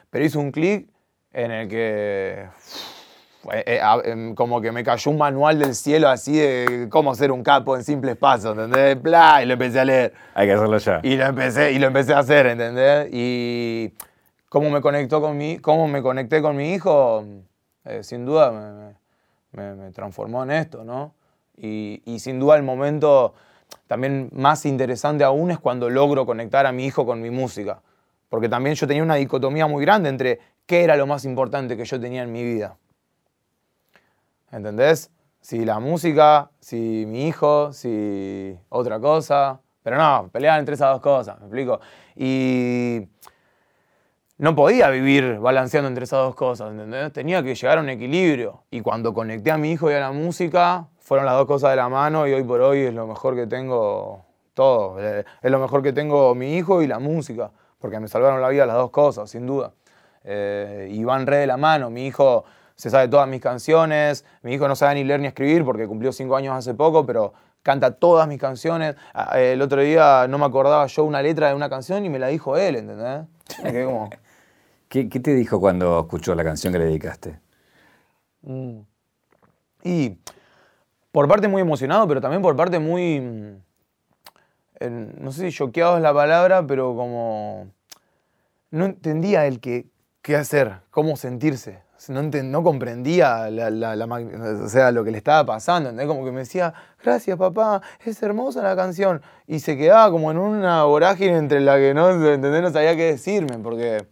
[0.10, 0.88] pero hizo un clic
[1.34, 2.48] en el que
[3.52, 7.44] eh, em, como que me cayó un manual del cielo así de cómo ser un
[7.44, 8.98] capo en simples pasos, ¿entendés?
[8.98, 10.14] y lo empecé a leer.
[10.34, 11.00] Hay que hacerlo ya.
[11.04, 13.10] Y lo empecé, y lo empecé a hacer, ¿entendés?
[13.12, 13.94] Y
[14.50, 17.26] cómo me, conectó con mi, cómo me conecté con mi hijo,
[17.84, 18.94] eh, sin duda
[19.52, 21.14] me transformó en esto, ¿no?
[21.58, 23.34] Y, sin duda el momento
[23.88, 27.82] también más interesante aún es cuando logro conectar a mi hijo con mi música.
[28.30, 31.86] Porque también yo tenía una dicotomía muy grande entre qué era lo más importante que
[31.86, 32.78] yo tenía en mi vida.
[34.52, 35.12] ¿Entendés?
[35.42, 39.62] Si la música, si mi hijo, si otra cosa.
[39.84, 41.80] Pero no, pelear entre esas dos cosas, ¿me explico?
[42.16, 43.08] Y
[44.38, 47.14] no podía vivir balanceando entre esas dos cosas, ¿entendés?
[47.14, 48.64] Tenía que llegar a un equilibrio.
[48.72, 51.76] Y cuando conecté a mi hijo y a la música, fueron las dos cosas de
[51.76, 55.00] la mano y hoy por hoy es lo mejor que tengo todo.
[55.00, 58.50] Eh, es lo mejor que tengo mi hijo y la música, porque me salvaron la
[58.50, 59.72] vida las dos cosas, sin duda.
[60.24, 61.92] Eh, y van re de la mano.
[61.92, 62.44] Mi hijo
[62.76, 66.12] se sabe todas mis canciones, mi hijo no sabe ni leer ni escribir porque cumplió
[66.12, 68.96] cinco años hace poco, pero canta todas mis canciones.
[69.14, 72.18] Ah, el otro día no me acordaba yo una letra de una canción y me
[72.18, 73.26] la dijo él, ¿entendés?
[74.90, 77.40] ¿Qué, ¿Qué, te dijo cuando escuchó la canción que le dedicaste?
[78.42, 78.80] Mm.
[79.84, 80.18] Y
[81.16, 83.22] por parte muy emocionado, pero también por parte muy...
[84.82, 87.70] no sé si choqueado es la palabra, pero como
[88.70, 89.86] no entendía el que,
[90.22, 91.80] qué hacer, cómo sentirse.
[92.10, 95.90] No, no comprendía o sea, lo que le estaba pasando.
[96.06, 99.22] Como que me decía, gracias papá, es hermosa la canción.
[99.48, 103.58] Y se quedaba como en una vorágine entre la que no, no sabía qué decirme,
[103.60, 104.06] porque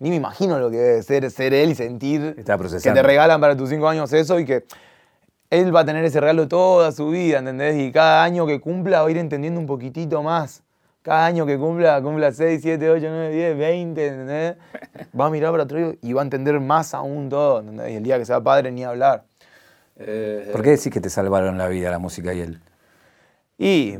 [0.00, 2.42] ni me imagino lo que debe ser ser él y sentir que
[2.90, 4.64] te regalan para tus cinco años eso y que
[5.50, 7.76] él va a tener ese regalo toda su vida, ¿entendés?
[7.76, 10.62] Y cada año que cumpla va a ir entendiendo un poquitito más.
[11.02, 14.56] Cada año que cumpla, cumpla 6, 7, 8, 9, 10, 20, ¿entendés?
[15.18, 17.90] Va a mirar para otro y va a entender más aún todo, ¿entendés?
[17.90, 19.24] Y el día que sea padre, ni hablar.
[19.96, 22.60] ¿Por qué decís que te salvaron la vida la música y él?
[23.56, 23.98] Y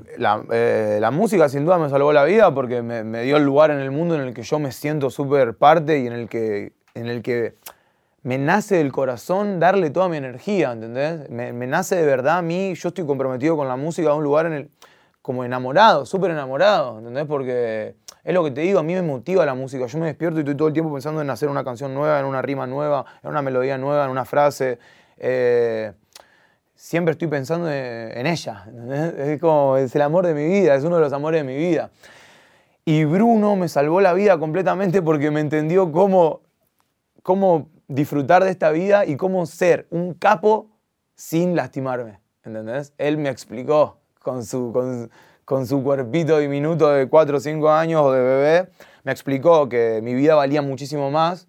[0.51, 3.79] eh, la, música sin duda me salvó la vida porque me, dio el lugar en
[3.79, 7.07] el mundo en el que yo me siento súper parte y en el que, en
[7.07, 7.55] el que
[8.25, 11.29] me nace del corazón darle toda mi energía, ¿entendés?
[11.29, 14.47] Me, nace de verdad a mí, yo estoy comprometido con la música a un lugar
[14.47, 14.71] en el,
[15.21, 17.27] como enamorado, súper enamorado, ¿entendés?
[17.27, 20.39] Porque es lo que te digo, a mí me motiva la música, yo me despierto
[20.39, 23.05] y estoy todo el tiempo pensando en hacer una canción nueva, en una rima nueva,
[23.23, 24.79] en una melodía nueva, en una frase.
[25.19, 25.93] Eh,
[26.75, 29.15] siempre estoy pensando en ella, ¿entendés?
[29.19, 31.59] Es como, es el amor de mi vida, es uno de los amores de mi
[31.59, 31.91] vida.
[32.87, 36.41] Y Bruno me salvó la vida completamente porque me entendió cómo,
[37.23, 40.71] cómo disfrutar de esta vida y cómo ser un capo
[41.15, 42.21] sin lastimarme.
[42.43, 42.93] ¿Entendés?
[42.99, 44.73] Él me explicó con su,
[45.45, 48.71] con, su cuerpito diminuto de 4 o 5 años o de bebé,
[49.03, 51.47] me explicó que mi vida valía muchísimo más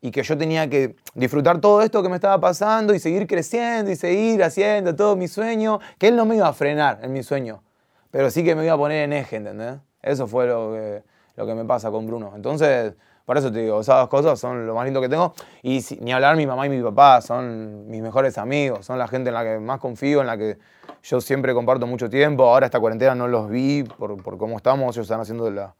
[0.00, 3.90] y que yo tenía que disfrutar todo esto que me estaba pasando y seguir creciendo
[3.90, 7.22] y seguir haciendo todo mi sueño, que él no me iba a frenar en mi
[7.22, 7.62] sueño,
[8.10, 9.78] pero sí que me iba a poner en eje, ¿entendés?
[10.02, 12.32] Eso fue lo que me pasa con Bruno.
[12.34, 12.94] Entonces,
[13.26, 15.34] por eso te digo, esas dos cosas son lo más lindo que tengo.
[15.60, 19.30] Y ni hablar mi mamá y mi papá, son mis mejores amigos, son la gente
[19.30, 20.58] en la que más confío, en la que
[21.02, 22.44] yo siempre comparto mucho tiempo.
[22.44, 25.74] Ahora esta cuarentena no los vi por, cómo estamos, ellos están haciendo la,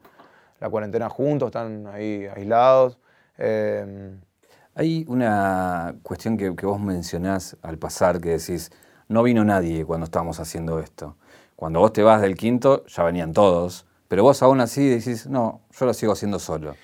[0.69, 2.99] cuarentena juntos, están ahí aislados.
[3.37, 4.19] Em,
[4.75, 8.71] Hay una cuestión que, que vos mencionás al pasar, que decís,
[9.07, 11.15] no vino nadie cuando estábamos haciendo esto.
[11.55, 15.61] Cuando vos te vas del quinto, ya venían todos, pero vos aún así decís, no,
[15.71, 16.75] yo lo sigo haciendo solo.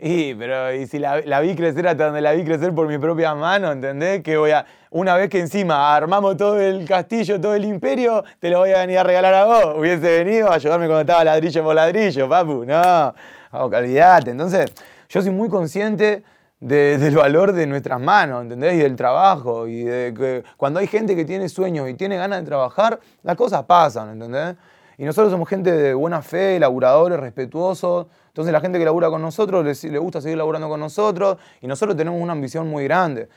[0.00, 3.34] Y, pero, y si la, vi crecer hasta donde la vi crecer por mi propia
[3.34, 4.22] mano, ¿entendés?
[4.22, 8.48] Que voy a, una vez que encima armamos todo el castillo, todo el imperio, te
[8.48, 9.74] lo voy a venir a regalar a vos.
[9.76, 12.64] Hubiese venido a ayudarme cuando estaba ladrillo por ladrillo, papu.
[12.64, 13.12] No,
[13.50, 14.30] oh, olvídate.
[14.30, 14.72] Entonces,
[15.08, 16.22] yo soy muy consciente
[16.60, 18.74] del valor de nuestras manos, ¿entendés?
[18.74, 19.66] Y del trabajo.
[19.66, 23.34] Y de que cuando hay gente que tiene sueños y tiene ganas de trabajar, las
[23.34, 24.54] cosas pasan, ¿entendés?
[24.96, 28.06] Y nosotros somos gente de buena fe, laburadores, respetuosos.
[28.38, 31.96] Entonces la gente que labura con nosotros le, gusta seguir laburando con nosotros y nosotros
[31.96, 33.28] tenemos una ambición muy grande,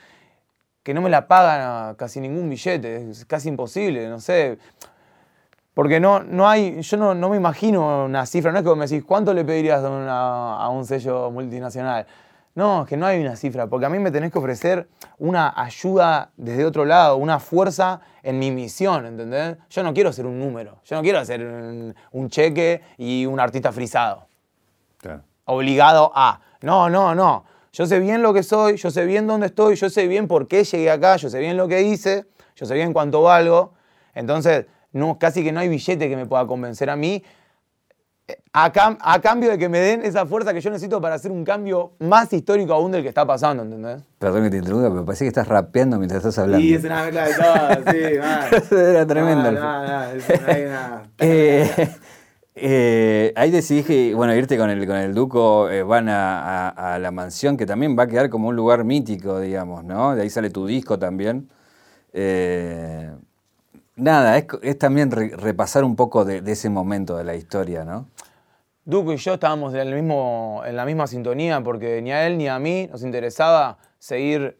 [0.84, 4.58] que no me la paga casi ningún billete, es casi imposible, no sé.
[5.74, 9.02] Porque no, no hay, yo no, me imagino una cifra, no es que me decís,
[9.04, 12.06] ¿cuánto le pedirías a, un sello multinacional?
[12.54, 14.86] No, es que no hay una cifra, porque a mí me tenés que ofrecer
[15.18, 19.56] una ayuda desde otro lado, una fuerza en mi misión, ¿entendés?
[19.68, 21.44] Yo no quiero ser un número, yo no quiero hacer
[22.12, 24.28] un cheque y un artista frisado
[25.44, 26.40] obligado a.
[26.62, 27.44] No, no, no.
[27.72, 30.46] Yo sé bien lo que soy, yo sé bien dónde estoy, yo sé bien por
[30.46, 33.72] qué llegué acá, yo sé bien lo que hice, yo sé bien cuánto valgo.
[34.14, 37.22] Entonces, no, casi que no hay billete que me pueda convencer a mí
[38.28, 41.44] eh, a, cambio de que me den esa fuerza que yo necesito para hacer un
[41.44, 44.02] cambio más histórico aún del que está pasando, ¿entendés?
[44.18, 46.64] Perdón que te interrumpa, pero parece que estás rapeando mientras estás hablando.
[46.64, 48.18] Sí, es una mezcla de todo, sí,
[48.70, 48.88] man.
[48.90, 49.52] Era tremendo.
[49.52, 51.96] No, no, no, es una, eh,
[52.54, 57.10] eh, ahí decidís que, bueno, irte con el, con el Duco, eh, van a, la
[57.10, 60.14] mansión, que también va a quedar como un lugar mítico, digamos, ¿no?
[60.14, 61.48] De ahí sale tu disco también.
[62.12, 63.10] Eh,
[63.96, 68.08] nada, es, también repasar un poco de, ese momento de la historia, ¿no?
[68.84, 72.36] Duco y yo estábamos en, el mismo, en la misma sintonía, porque ni a él
[72.36, 74.58] ni a mí nos interesaba seguir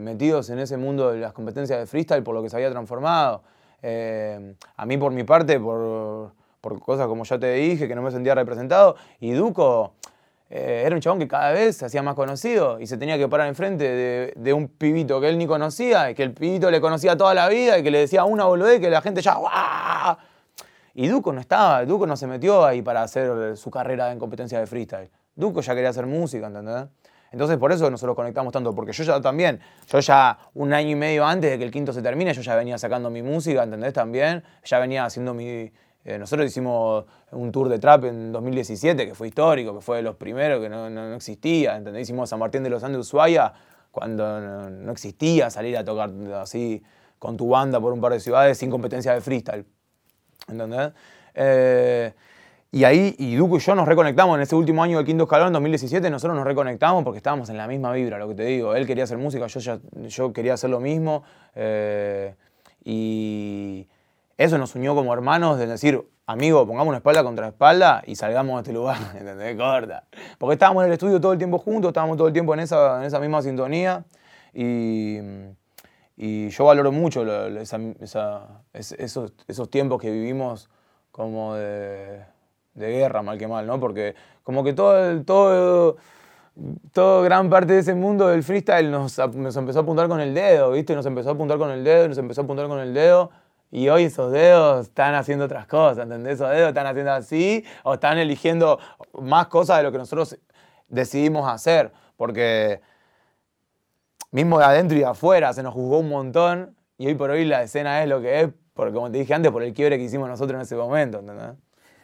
[0.00, 3.42] metidos en ese mundo de las competencias de freestyle por lo que se había transformado.
[3.82, 8.10] a mí, por mi parte, por por cosas como ya te dije, que no me
[8.10, 8.96] sentía representado.
[9.18, 9.94] Y Duco
[10.50, 13.28] eh, era un chabón que cada vez se hacía más conocido y se tenía que
[13.28, 17.16] parar enfrente de, un pibito que él ni conocía, y que el pibito le conocía
[17.16, 19.38] toda la vida y que le decía una boludez que la gente ya.
[20.94, 24.58] Y Duco no estaba, Duco no se metió ahí para hacer su carrera en competencia
[24.58, 25.08] de freestyle.
[25.36, 26.86] Duco ya quería hacer música, ¿entendés?
[27.32, 30.94] Entonces por eso nosotros conectamos tanto, porque yo ya también, yo ya un año y
[30.96, 33.92] medio antes de que el quinto se termine, yo ya venía sacando mi música, ¿entendés?
[33.92, 35.70] También, ya venía haciendo mi,
[36.04, 40.02] eh, nosotros hicimos un tour de trap en 2017 que fue histórico, que fue de
[40.02, 41.76] los primeros, que no, existía.
[41.76, 42.02] ¿entendés?
[42.02, 43.52] Hicimos San Martín de los Andes Ushuaia
[43.90, 46.10] cuando no, existía salir a tocar
[46.40, 46.82] así
[47.18, 49.66] con tu banda por un par de ciudades sin competencia de freestyle.
[50.48, 50.92] ¿Entendés?
[51.34, 52.12] Eh,
[52.72, 55.48] y ahí, y Duco y yo nos reconectamos en ese último año del quinto escalón,
[55.48, 58.74] en 2017, nosotros nos reconectamos porque estábamos en la misma vibra, lo que te digo.
[58.74, 61.24] Él quería hacer música, yo, ya, yo quería hacer lo mismo.
[61.56, 62.34] Eh,
[62.84, 63.88] y
[64.44, 68.56] eso nos unió como hermanos de decir, amigo, pongamos una espalda contra espalda y salgamos
[68.56, 69.56] de este lugar, ¿entendés?
[69.56, 70.04] Corta.
[70.38, 73.00] Porque estábamos en el estudio todo el tiempo juntos, estábamos todo el tiempo en esa,
[73.00, 74.04] en esa misma sintonía.
[74.52, 75.18] Y,
[76.16, 77.24] y yo valoro mucho
[77.54, 80.68] esos, esos tiempos que vivimos
[81.12, 82.24] como de
[82.74, 83.80] de guerra, mal que mal, ¿no?
[83.80, 85.96] Porque como que todo, todo,
[86.92, 90.34] todo gran parte de ese mundo del freestyle nos, nos, empezó a apuntar con el
[90.34, 90.94] dedo, ¿viste?
[90.94, 93.30] Nos empezó a apuntar con el dedo, nos empezó a apuntar con el dedo.
[93.70, 96.34] Y hoy esos dedos están haciendo otras cosas, ¿entendés?
[96.34, 98.78] Esos dedos están haciendo así o están eligiendo
[99.20, 100.38] más cosas de lo que nosotros
[100.88, 101.92] decidimos hacer.
[102.16, 102.80] Porque
[104.32, 107.44] mismo de adentro y de afuera se nos juzgó un montón y hoy por hoy
[107.44, 110.04] la escena es lo que es, porque como te dije antes, por el quiebre que
[110.04, 111.52] hicimos nosotros en ese momento, ¿entendés?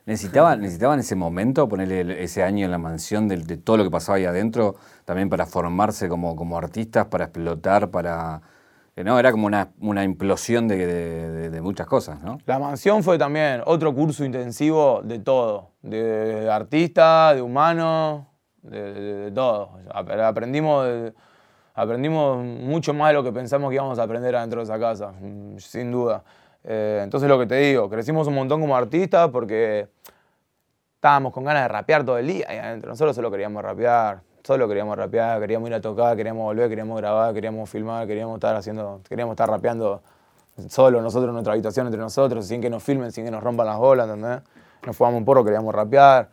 [0.06, 4.18] ¿Necesitaban, ¿Necesitaban ese momento, ponerle ese año en la mansión de, todo lo que pasaba
[4.18, 8.40] ahí adentro, también para formarse como, como artistas, para explotar, para...
[9.04, 12.38] No, era como una, una implosión de, de, muchas cosas, ¿no?
[12.46, 18.26] La mansión fue también otro curso intensivo de todo, de, artista, de humano,
[18.62, 19.78] de, todo.
[19.92, 21.12] Aprendimos,
[21.74, 25.12] aprendimos mucho más de lo que pensamos que íbamos a aprender adentro de esa casa,
[25.12, 26.24] mm, sin duda.
[26.64, 29.88] Eh, entonces lo que te digo, crecimos un montón como artistas porque
[30.94, 32.88] estábamos con ganas de rapear todo el día y adentro.
[32.88, 37.34] Nosotros solo queríamos rapear, solo queríamos rapear, queríamos ir a tocar, queríamos volver, queríamos grabar,
[37.34, 40.02] queríamos filmar, queríamos estar haciendo, queríamos estar rapeando
[40.68, 43.66] solo nosotros en nuestra habitación entre nosotros, sin que nos filmen, sin que nos rompan
[43.66, 44.42] las bolas, ¿entendés?
[44.86, 46.28] Nos fumábamos un porro, queríamos rapear,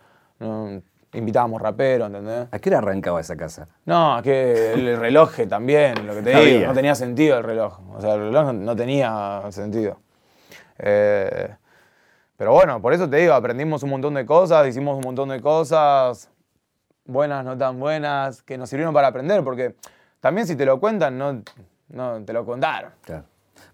[1.13, 2.49] invitábamos raperos, ¿entendés?
[2.51, 3.67] ¿A qué hora arrancaba esa casa?
[3.85, 7.79] No, que el reloj también, lo que te digo, no tenía sentido el reloj.
[7.95, 9.97] O sea, el reloj no tenía sentido.
[10.77, 11.49] Eh,
[12.37, 15.41] pero bueno, por eso te digo, aprendimos un montón de cosas, hicimos un montón de
[15.41, 16.29] cosas,
[17.05, 19.75] buenas, no tan buenas, que nos sirvieron para aprender, porque
[20.19, 21.41] también si te lo cuentan, no,
[21.89, 22.91] no te lo contaron.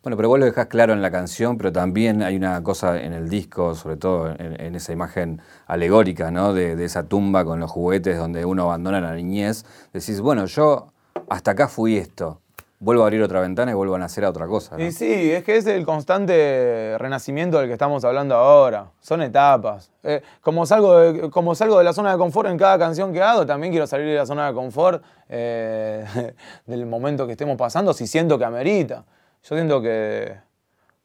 [0.01, 3.11] Bueno, pero vos lo dejás claro en la canción, pero también hay una cosa en
[3.11, 6.53] el disco, sobre todo en, esa imagen alegórica, ¿no?
[6.53, 9.65] De, de, esa tumba con los juguetes donde uno abandona la niñez.
[9.91, 10.93] Decís, bueno, yo
[11.29, 12.39] hasta acá fui esto
[12.79, 14.79] vuelvo a abrir otra ventana y vuelvo a nacer a otra cosa.
[14.81, 18.91] Y sí, es que es el constante renacimiento del que estamos hablando ahora.
[19.01, 19.91] Son etapas.
[20.03, 23.21] Eh, como, salgo de, como salgo de la zona de confort en cada canción que
[23.21, 26.05] hago, también quiero salir de la zona de confort eh,
[26.65, 29.03] del momento que estemos pasando, si siento que amerita.
[29.43, 30.37] Yo siento que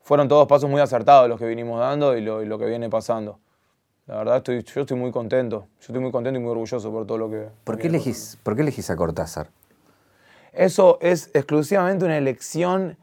[0.00, 3.40] fueron todos pasos muy acertados los que vinimos dando y lo, que viene pasando.
[4.06, 5.66] La verdad, estoy, yo estoy muy contento.
[5.80, 7.48] Yo estoy muy contento y muy orgulloso por todo lo que...
[7.64, 9.48] ¿Por qué, elegís, ¿Por qué elegís a Cortázar?
[10.56, 12.96] Eso es exclusivamente una elección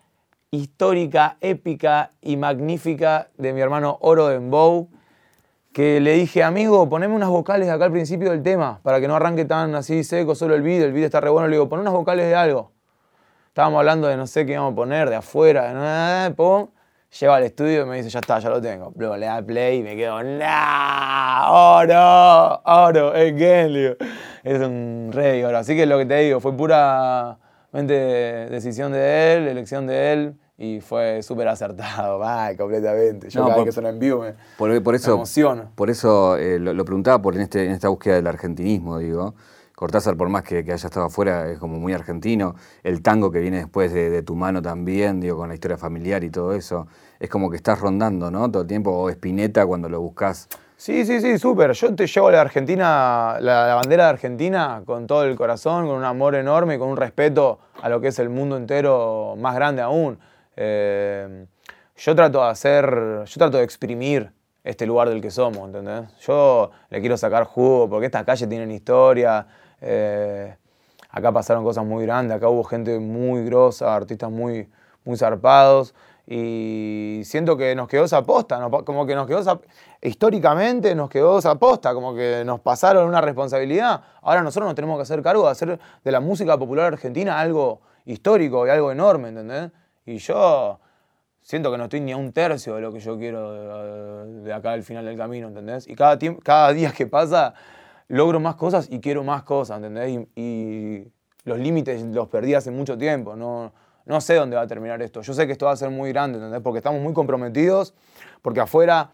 [0.51, 4.87] histórica, épica y magnífica de mi hermano Oro Dembow,
[5.73, 9.15] que le dije, amigo, poneme unas vocales acá al principio del tema, para que no
[9.17, 11.81] arranque tan así seco solo el beat, el beat está re bueno, le digo, pon
[11.81, 12.71] unas vocales de algo.
[13.49, 16.67] Estábamos hablando de no sé qué íbamos a poner, de afuera, de nada, pum.
[17.19, 18.93] Lleva al estudio y me dice, ya está, ya lo tengo.
[18.95, 21.51] Luego le da play y me quedo, ¡nah!
[21.51, 22.61] ¡Oro!
[22.63, 23.13] ¡Oro!
[23.13, 23.97] Es Genlio.
[24.43, 25.57] Es un rey oro.
[25.57, 27.37] Así que lo que te digo, fue pura
[27.71, 33.29] decisión de él, elección de él, y fue súper acertado, ay, completamente.
[33.29, 35.23] Yo cada vez que suena en vivo me, por, eso,
[35.75, 39.35] Por eso eh, lo, preguntaba por en, este, en esta búsqueda del argentinismo, digo.
[39.81, 42.53] Cortázar, por más que, haya estado afuera, es como muy argentino.
[42.83, 46.29] El tango que viene después de, tu mano también, digo, con la historia familiar y
[46.29, 46.85] todo eso.
[47.19, 48.51] Es como que estás rondando, ¿no?
[48.51, 48.91] Todo el tiempo.
[48.91, 50.47] O Espineta cuando lo buscas.
[50.77, 51.71] Sí, sí, sí, súper.
[51.71, 56.05] Yo te llevo la Argentina, la, bandera de Argentina con todo el corazón, con un
[56.05, 59.81] amor enorme y con un respeto a lo que es el mundo entero más grande
[59.81, 60.19] aún.
[60.57, 61.47] Eh,
[61.97, 64.31] yo trato de hacer, yo trato de exprimir
[64.63, 66.15] este lugar del que somos, ¿entendés?
[66.19, 69.47] Yo le quiero sacar jugo porque estas calles tienen historia,
[69.81, 70.55] eh,
[71.09, 74.69] acá pasaron cosas muy grandes, acá hubo gente muy grosa, artistas muy,
[75.03, 75.93] muy zarpados.
[76.27, 79.59] Y siento que nos quedó esa posta, como que nos quedó esa,
[80.01, 84.01] históricamente nos quedó esa posta, como que nos pasaron una responsabilidad.
[84.21, 87.81] Ahora nosotros nos tenemos que hacer cargo de hacer de la música popular argentina algo
[88.05, 89.71] histórico y algo enorme, ¿entendés?
[90.05, 90.79] Y yo
[91.41, 94.71] siento que no estoy ni a un tercio de lo que yo quiero de, acá
[94.71, 95.87] al final del camino, ¿entendés?
[95.87, 97.55] Y cada, cada día que pasa
[98.11, 100.27] logro más cosas y quiero más cosas, ¿entendés?
[100.35, 101.11] Y,
[101.43, 103.73] los límites los perdí hace mucho tiempo, no,
[104.05, 105.21] no sé dónde va a terminar esto.
[105.23, 106.61] Yo sé que esto va a ser muy grande, ¿entendés?
[106.61, 107.95] Porque estamos muy comprometidos,
[108.43, 109.13] porque afuera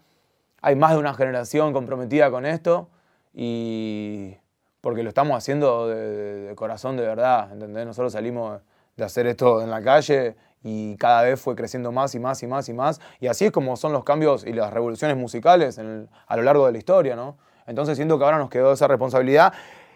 [0.60, 2.90] hay más de una generación comprometida con esto
[3.32, 4.36] y
[4.82, 7.86] porque lo estamos haciendo de, corazón de verdad, ¿entendés?
[7.86, 8.60] Nosotros salimos
[8.94, 12.46] de hacer esto en la calle y cada vez fue creciendo más y más y
[12.46, 13.00] más y más.
[13.20, 16.72] Y así es como son los cambios y las revoluciones musicales a lo largo de
[16.72, 17.38] la historia, ¿no?
[17.68, 19.52] Entonces siento que ahora nos quedó esa responsabilidad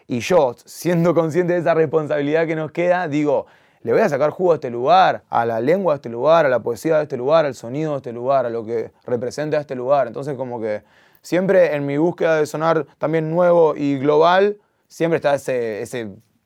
[0.07, 3.47] y yo, siendo consciente de esa responsabilidad que nos queda, digo,
[3.81, 6.49] le voy a sacar jugo a este lugar, a la lengua de este lugar, a
[6.49, 9.75] la poesía de este lugar, al sonido de este lugar, a lo que representa este
[9.75, 10.07] lugar.
[10.07, 10.83] Entonces como que
[11.21, 14.57] siempre en mi búsqueda de sonar también nuevo y global,
[14.87, 15.81] siempre está ese,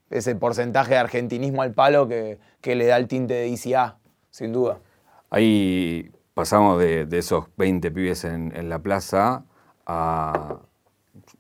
[0.09, 3.97] ese, porcentaje de argentinismo al palo que, le da el tinte de ICA,
[4.29, 4.79] sin duda.
[5.29, 9.43] Ahí pasamos de, esos 20 pibes en, la plaza
[9.85, 10.59] a...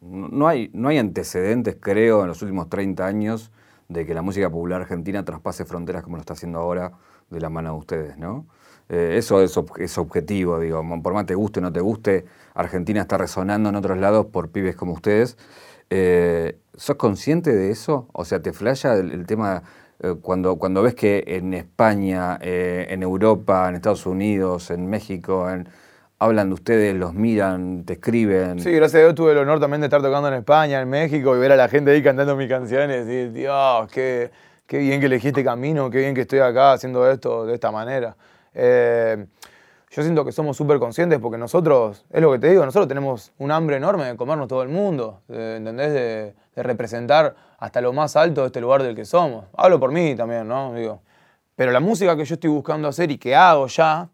[0.07, 3.51] No hay, no hay antecedentes, creo, en los últimos 30 años
[3.89, 6.93] de que la música popular argentina traspase fronteras como lo está haciendo ahora
[7.29, 8.45] de la mano de ustedes, ¿no?
[8.89, 13.01] Eh, eso es, es, objetivo, digo, por más te guste o no te guste, Argentina
[13.01, 15.37] está resonando en otros lados por pibes como ustedes.
[15.89, 18.07] Eh, ¿Sos consciente de eso?
[18.13, 19.63] O sea, ¿te flasha el, tema
[19.99, 25.49] eh, cuando, cuando ves que en España, en Europa, en Estados Unidos, en México,
[26.19, 28.59] hablan de ustedes, los miran, te escriben?
[28.59, 31.35] Sí, gracias a Dios tuve el honor también de estar tocando en España, en México
[31.35, 34.31] y ver a la gente ahí cantando mis canciones y Dios, qué,
[34.65, 37.71] qué bien que elegí este camino, qué bien que estoy acá haciendo esto de esta
[37.71, 38.15] manera.
[38.53, 39.25] Eh,
[39.91, 43.31] yo siento que somos súper conscientes porque nosotros, es lo que te digo, nosotros tenemos
[43.37, 45.93] un hambre enorme de comernos todo el mundo, ¿entendés?
[45.93, 49.45] De, representar hasta lo más alto de este lugar del que somos.
[49.55, 50.73] Hablo por mí también, ¿no?
[50.73, 51.03] Digo.
[51.55, 54.09] Pero la música que yo estoy buscando hacer y que hago ya,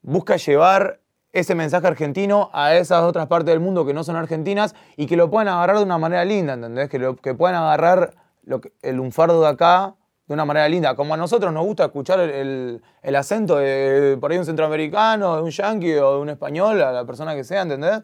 [0.00, 1.00] busca llevar
[1.32, 5.16] ese mensaje argentino a esas otras partes del mundo que no son argentinas y que
[5.16, 6.88] lo puedan agarrar de una manera linda, ¿entendés?
[6.88, 8.14] Que, lo, que puedan agarrar
[8.44, 9.94] lo el lunfardo de acá
[10.26, 10.94] de una manera linda.
[10.94, 12.82] Como a nosotros nos gusta escuchar el,
[13.14, 17.04] acento de por ahí un centroamericano, de un yanqui o de un español, a la
[17.04, 18.02] persona que sea, ¿entendés?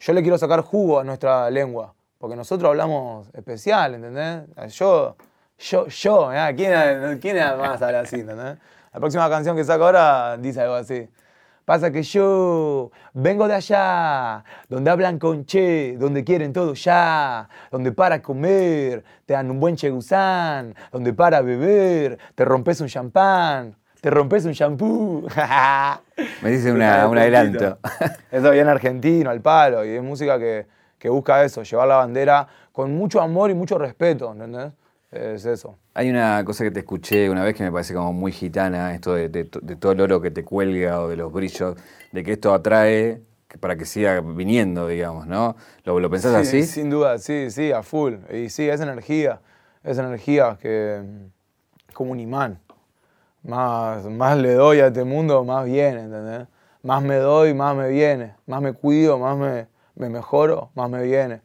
[0.00, 4.42] Yo le quiero sacar jugo a nuestra lengua, porque nosotros hablamos especial, ¿entendés?
[4.74, 5.16] Yo,
[5.58, 6.54] yo, yo, ¿eh?
[6.56, 8.58] ¿quién, ¿quién más habla así, ¿entendés?
[8.92, 11.08] La próxima canción que saco ahora dice algo así.
[11.64, 17.92] Pasa que yo vengo de allá, donde hablan con che, donde quieren todo ya, donde
[17.92, 24.10] para comer te dan un buen chegusán, donde para beber te rompes un champán, te
[24.10, 25.28] rompes un shampoo.
[26.42, 27.78] Me dice un adelanto.
[28.32, 30.66] Eso bien argentino, al palo, y es música que,
[30.98, 34.72] que busca eso, llevar la bandera con mucho amor y mucho respeto, ¿entendés?
[35.10, 35.76] Es eso.
[35.94, 39.14] Hay una cosa que te escuché una vez que me parece como muy gitana, esto
[39.14, 41.76] de, todo el oro que te cuelga o de los brillos,
[42.12, 43.20] de que esto atrae
[43.60, 45.54] para que siga viniendo, digamos, ¿no?
[45.84, 46.62] ¿Lo, lo pensás así?
[46.62, 48.14] Sin duda, sí, sí, a full.
[48.32, 49.40] Y sí, es energía,
[49.84, 51.02] es energía que
[51.92, 52.58] como un imán.
[53.42, 56.48] Más, más le doy a este mundo, más viene, ¿entendés?
[56.82, 58.34] Más me doy, más me viene.
[58.46, 61.42] Más me cuido, más me, me mejoro, más me viene.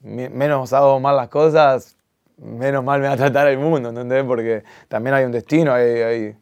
[0.00, 1.96] Menos hago mal las cosas,
[2.38, 4.24] menos mal me va a tratar el mundo, ¿entendés?
[4.24, 6.36] Porque también hay un destino, hay,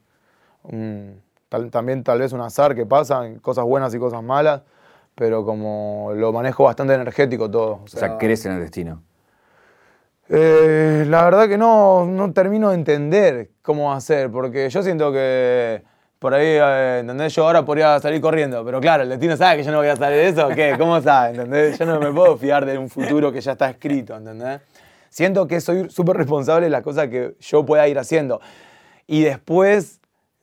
[1.70, 4.62] también tal vez un azar que pasa, cosas buenas y cosas malas,
[5.14, 7.80] pero como lo manejo bastante energético todo.
[7.84, 9.02] O sea, ¿crees en el destino?
[10.28, 15.82] Eh, la verdad que no, no termino de entender cómo ser, porque yo siento que
[16.22, 17.34] por ahí, eh, ¿entendés?
[17.34, 19.96] Yo ahora podría salir corriendo, pero claro, el destino sabe que yo no voy a
[19.96, 20.76] salir de eso, ¿qué?
[20.78, 21.30] ¿Cómo sabe?
[21.30, 21.76] ¿Entendés?
[21.76, 24.60] Yo no me puedo fiar de un futuro que ya está escrito, ¿entendés?
[25.12, 28.40] Siento que soy súper responsable de las cosas que yo pueda ir haciendo.
[29.06, 30.00] Y después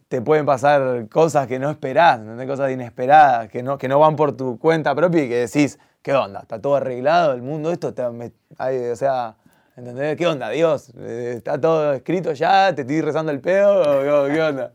[0.07, 4.37] te pueden pasar cosas que no esperás, cosas inesperadas, que no, que no van por
[4.37, 6.41] tu cuenta propia y que decís, ¿qué onda?
[6.41, 7.71] ¿Está todo arreglado el mundo?
[7.71, 9.35] Esto o sea,
[9.75, 10.15] ¿entendés?
[10.17, 10.89] ¿Qué onda, Dios?
[10.95, 12.73] ¿Está todo escrito ya?
[12.73, 14.27] ¿Te estoy rezando el pedo?
[14.27, 14.73] ¿Qué onda?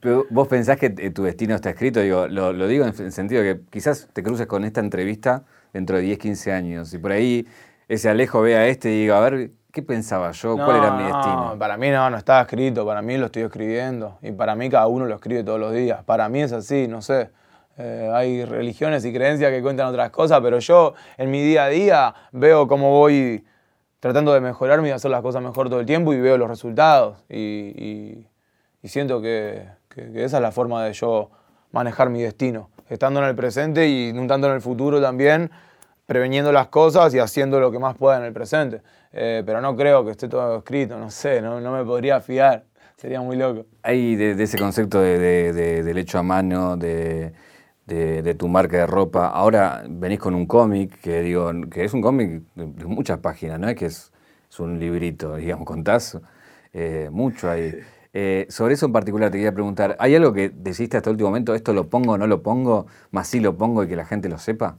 [0.00, 3.42] Pero vos pensás que tu destino está escrito, digo, lo, lo digo en el sentido
[3.42, 7.46] que quizás te cruces con esta entrevista dentro de 10, 15 años y por ahí
[7.88, 10.56] ese Alejo ve a este y diga, a ver, ¿qué pensaba yo?
[10.56, 11.56] ¿Cuál era mi destino?
[11.58, 14.18] Para mí no, no estaba escrito, para mí lo estoy escribiendo.
[14.22, 16.04] Y para mí cada uno lo escribe todos los días.
[16.04, 17.30] Para mí es así, no sé.
[17.78, 21.68] Eh, hay religiones y creencias que cuentan otras cosas, pero yo en mi día a
[21.68, 23.44] día veo cómo voy
[24.00, 26.48] tratando de mejorarme y de hacer las cosas mejor todo el tiempo y veo los
[26.48, 27.24] resultados.
[27.28, 28.26] Y,
[28.84, 31.30] siento que, que, esa es la forma de yo
[31.72, 35.50] manejar mi destino, estando en el presente y un tanto en el futuro también,
[36.08, 38.80] preveniendo las cosas y haciendo lo que más pueda en el presente.
[39.12, 42.64] Eh, pero no creo que esté todo escrito, no sé, no, me podría fiar,
[42.96, 43.66] sería muy loco.
[43.82, 47.34] Hay de, ese concepto de, del hecho a mano, de,
[48.38, 49.28] tu marca de ropa.
[49.28, 53.68] Ahora venís con un cómic que digo, que es un cómic de, muchas páginas, no
[53.68, 54.10] es que es,
[54.58, 56.18] un librito, digamos, contás
[56.72, 57.74] eh, mucho ahí.
[58.14, 61.28] Eh, sobre eso en particular te quería preguntar, ¿hay algo que decidiste hasta el último
[61.28, 64.06] momento, esto lo pongo o no lo pongo, más sí lo pongo y que la
[64.06, 64.78] gente lo sepa?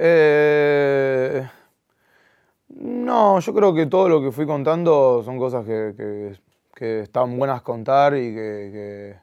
[0.00, 1.44] Eh,
[2.68, 6.38] no, yo creo que todo lo que fui contando son cosas que,
[6.74, 9.16] que estaban buenas contar y que,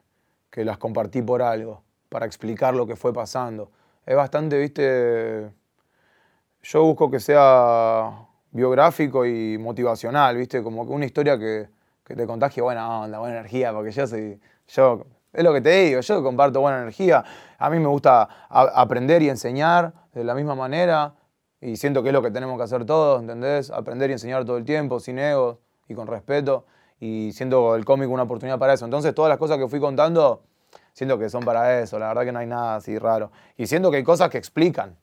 [0.50, 3.70] que, las compartí por algo, para explicar lo que fue pasando.
[4.04, 5.50] Es bastante, viste,
[6.62, 11.68] yo busco que sea biográfico y motivacional, viste, como una historia que,
[12.04, 15.06] que te contagie buena onda, buena energía, porque yo soy, yo,
[15.36, 17.24] es lo que te digo, yo comparto buena energía,
[17.58, 21.14] a mí me gusta aprender y enseñar de la misma manera,
[21.60, 23.70] y siento que es lo que tenemos que hacer todos, ¿entendés?
[23.70, 26.64] Aprender y enseñar todo el tiempo, sin ego y con respeto
[26.98, 28.84] y siento el cómic una oportunidad para eso.
[28.84, 30.42] Entonces todas las cosas que fui contando,
[30.92, 33.30] siento que son para eso, la verdad que no hay nada así raro.
[33.56, 34.96] Y siento que hay cosas que explican,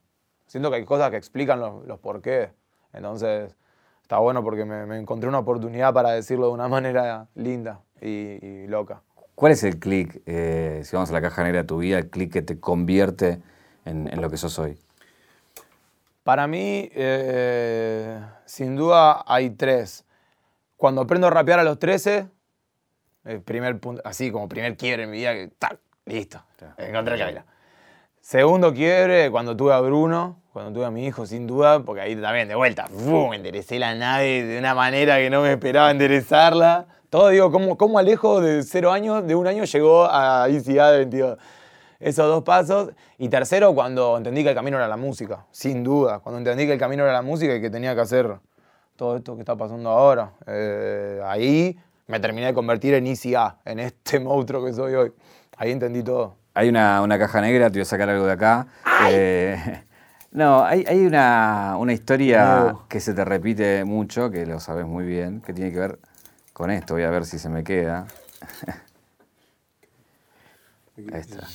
[0.45, 2.51] siento que hay cosas que explican los, los por qué.
[2.93, 3.55] Entonces
[4.01, 9.01] está bueno porque me, encontré una oportunidad para decirlo de una manera linda y, loca.
[9.35, 12.09] ¿Cuál es el clic, eh, si vamos a la caja negra de tu vida, el
[12.09, 13.41] clic que te convierte
[13.85, 14.77] en, lo que sos hoy?
[16.23, 20.05] Para mí, eh, sin duda, hay tres.
[20.77, 22.27] Cuando aprendo a rapear a los 13,
[23.25, 25.51] el primer punto, así como primer quiebre en mi vida, que
[26.05, 26.43] listo,
[26.77, 27.43] encontré el camino.
[28.21, 32.15] Segundo quiebre, cuando tuve a Bruno, cuando tuve a mi hijo, sin duda, porque ahí
[32.15, 33.33] también, de vuelta, ¡bum!
[33.33, 36.85] enderecé la nave de una manera que no me esperaba enderezarla.
[37.13, 40.97] Todo, digo, ¿cómo, cómo Alejo de cero años, de un año, llegó a ICA de
[40.97, 41.37] 22?
[41.99, 42.89] Esos dos pasos.
[43.19, 46.21] Y tercero, cuando entendí que el camino era la música, sin duda.
[46.21, 48.39] Cuando entendí que el camino era la música y que tenía que hacer
[48.95, 50.31] todo esto que está pasando ahora.
[50.47, 55.13] Eh, ahí me terminé de convertir en ICA, en este monstruo que soy hoy.
[55.57, 56.33] Ahí entendí todo.
[56.55, 58.65] Hay una, caja negra, te voy a sacar algo de acá.
[59.07, 59.83] Eh,
[60.31, 65.53] no, hay, una, historia que se te repite mucho, que lo sabes muy bien, que
[65.53, 65.99] tiene que ver
[66.53, 66.93] con esto.
[66.93, 68.05] Voy a ver si se me queda.
[70.97, 71.47] Ahí está.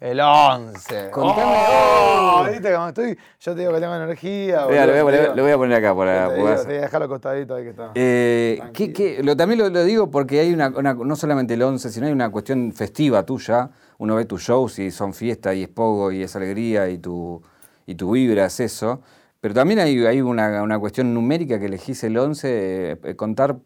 [0.00, 1.10] El 11.
[1.10, 1.42] Contame.
[1.44, 3.18] Oh, ¿Viste cómo estoy?
[3.38, 4.62] Yo te digo que tengo energía.
[4.62, 5.02] lo,
[5.42, 7.90] voy a, poner acá para te, digo, te dejarlo acostadito ahí que está.
[7.94, 12.30] Eh, lo, también lo, digo porque hay una, no solamente el 11, sino hay una
[12.30, 13.68] cuestión festiva tuya.
[13.98, 17.42] Uno ve tus shows y son fiesta y es pogo y es alegría y tu,
[17.84, 19.02] y tu vibra es eso.
[19.40, 22.98] Pero también hay, hay una, una, cuestión numérica que elegís el 11.
[23.02, 23.58] Eh, contar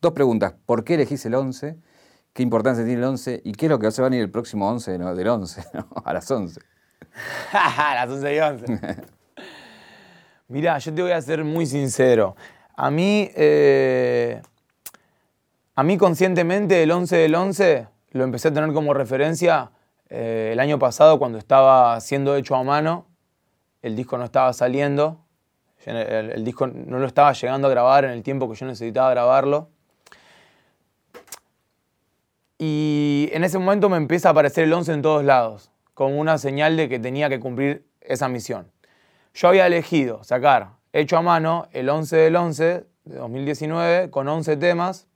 [0.00, 0.54] dos preguntas.
[0.66, 1.78] ¿Por qué elegís el 11?
[2.32, 4.30] qué importancia tiene el 11 y qué es lo que se va a venir el
[4.30, 5.64] próximo 11 del 11,
[6.04, 6.60] a las 11.
[7.52, 8.66] a las 11 y 11.
[10.48, 12.36] Mirá, yo te voy a ser muy sincero.
[12.76, 14.40] A mí, eh,
[15.74, 19.70] a mí conscientemente el 11 del 11 lo empecé a tener como referencia
[20.10, 23.06] eh, el año pasado cuando estaba siendo hecho a mano.
[23.82, 25.18] El disco no estaba saliendo.
[25.84, 29.68] el disco no lo estaba llegando a grabar en el tiempo que yo necesitaba grabarlo.
[32.58, 36.38] Y en ese momento me empieza a aparecer el 11 en todos lados, como una
[36.38, 38.70] señal de que tenía que cumplir esa misión.
[39.34, 42.64] Yo había elegido sacar hecho a mano el 11 del 11
[43.04, 45.08] de 2019 con 11 temas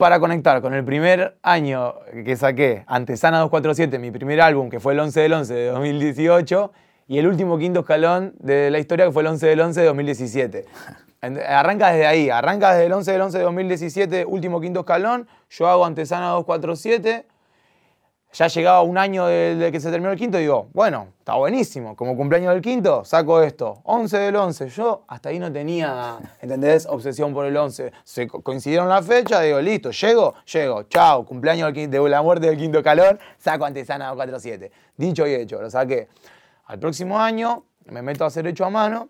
[0.00, 1.94] para conectar con el primer año
[2.24, 6.72] que saqué, Antesana 247, mi primer álbum, que fue el 11 del 11 de 2018,
[7.06, 9.86] y el último quinto escalón de la historia, que fue el 11 del 11 de
[9.86, 10.64] 2017.
[11.46, 15.28] Arranca desde ahí, arranca desde el 11 del 11 de 2017, último quinto escalón.
[15.50, 17.26] Yo hago Antesana 247.
[18.32, 21.96] Ya llegaba un año desde que se terminó el quinto digo, bueno, está buenísimo.
[21.96, 23.80] Como cumpleaños del quinto, saco esto.
[23.82, 24.68] 11 del 11.
[24.68, 26.86] Yo hasta ahí no tenía, ¿entendés?
[26.86, 27.90] Obsesión por el 11.
[28.04, 30.84] Se coincidieron la fecha, digo, listo, llego, llego.
[30.84, 34.70] Chao, cumpleaños de la muerte del quinto escalón, saco Antesana 247.
[34.96, 36.08] Dicho y hecho, lo saqué.
[36.66, 39.08] Al próximo año me meto a hacer hecho a mano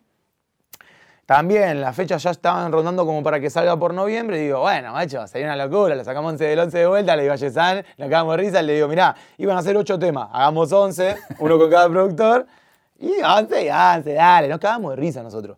[1.30, 4.40] también las fechas ya estaban rondando como para que salga por noviembre.
[4.40, 5.94] Y digo, bueno, macho, sería una locura.
[5.94, 8.62] Le sacamos 11 del 11 de vuelta, le digo a Yesan, le acabamos de risa.
[8.62, 10.28] Le digo, mirá, iban a hacer 8 temas.
[10.32, 12.46] Hagamos 11, uno con cada productor.
[12.98, 14.48] Y 11 y 11, dale.
[14.48, 15.56] Nos cagamos de risa nosotros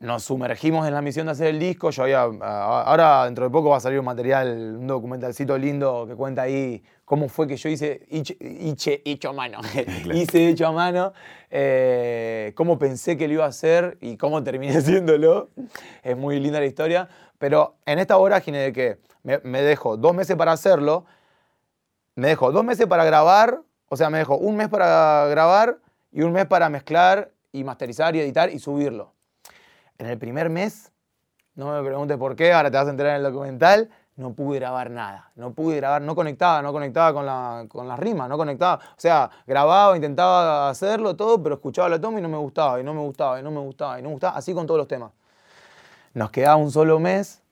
[0.00, 1.90] nos sumergimos en la misión de hacer el disco.
[1.90, 6.14] Yo había, ahora dentro de poco va a salir un material, un documentalcito lindo que
[6.14, 9.58] cuenta ahí cómo fue que yo hice hice, hecho a mano,
[10.14, 11.12] hice hecho a mano,
[11.50, 15.50] eh, cómo pensé que lo iba a hacer y cómo terminé haciéndolo.
[16.02, 17.08] Es muy linda la historia.
[17.38, 21.06] Pero en esta vorágine de que me, me dejo dos meses para hacerlo,
[22.14, 25.78] me dejo dos meses para grabar, o sea, me dejo un mes para grabar
[26.12, 29.17] y un mes para mezclar y masterizar y editar y subirlo
[29.98, 30.92] en el primer mes,
[31.54, 34.58] no me preguntes por qué, ahora te vas a enterar en el documental, no pude
[34.58, 35.30] grabar nada.
[35.36, 38.76] No pude grabar, no conectaba, no conectaba con la, con rima, no conectaba.
[38.76, 42.84] O sea, grababa, intentaba hacerlo todo, pero escuchaba la toma y no me gustaba, y
[42.84, 44.36] no me gustaba, y no me gustaba, y no me gustaba.
[44.36, 45.12] Así con todos los temas.
[46.14, 47.42] Nos quedaba un solo mes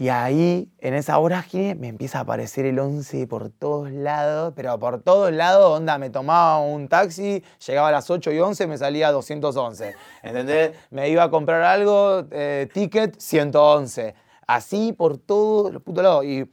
[0.00, 4.78] Y ahí, en esa vorágine, me empieza a aparecer el 11 por todos lados, pero
[4.78, 8.78] por todos lados, onda, me tomaba un taxi, llegaba a las 8 y 11, me
[8.78, 9.96] salía 211.
[10.22, 10.76] ¿Entendés?
[10.90, 14.14] Me iba a comprar algo, eh, ticket 111.
[14.46, 16.24] Así por todos los putos lados.
[16.24, 16.48] Y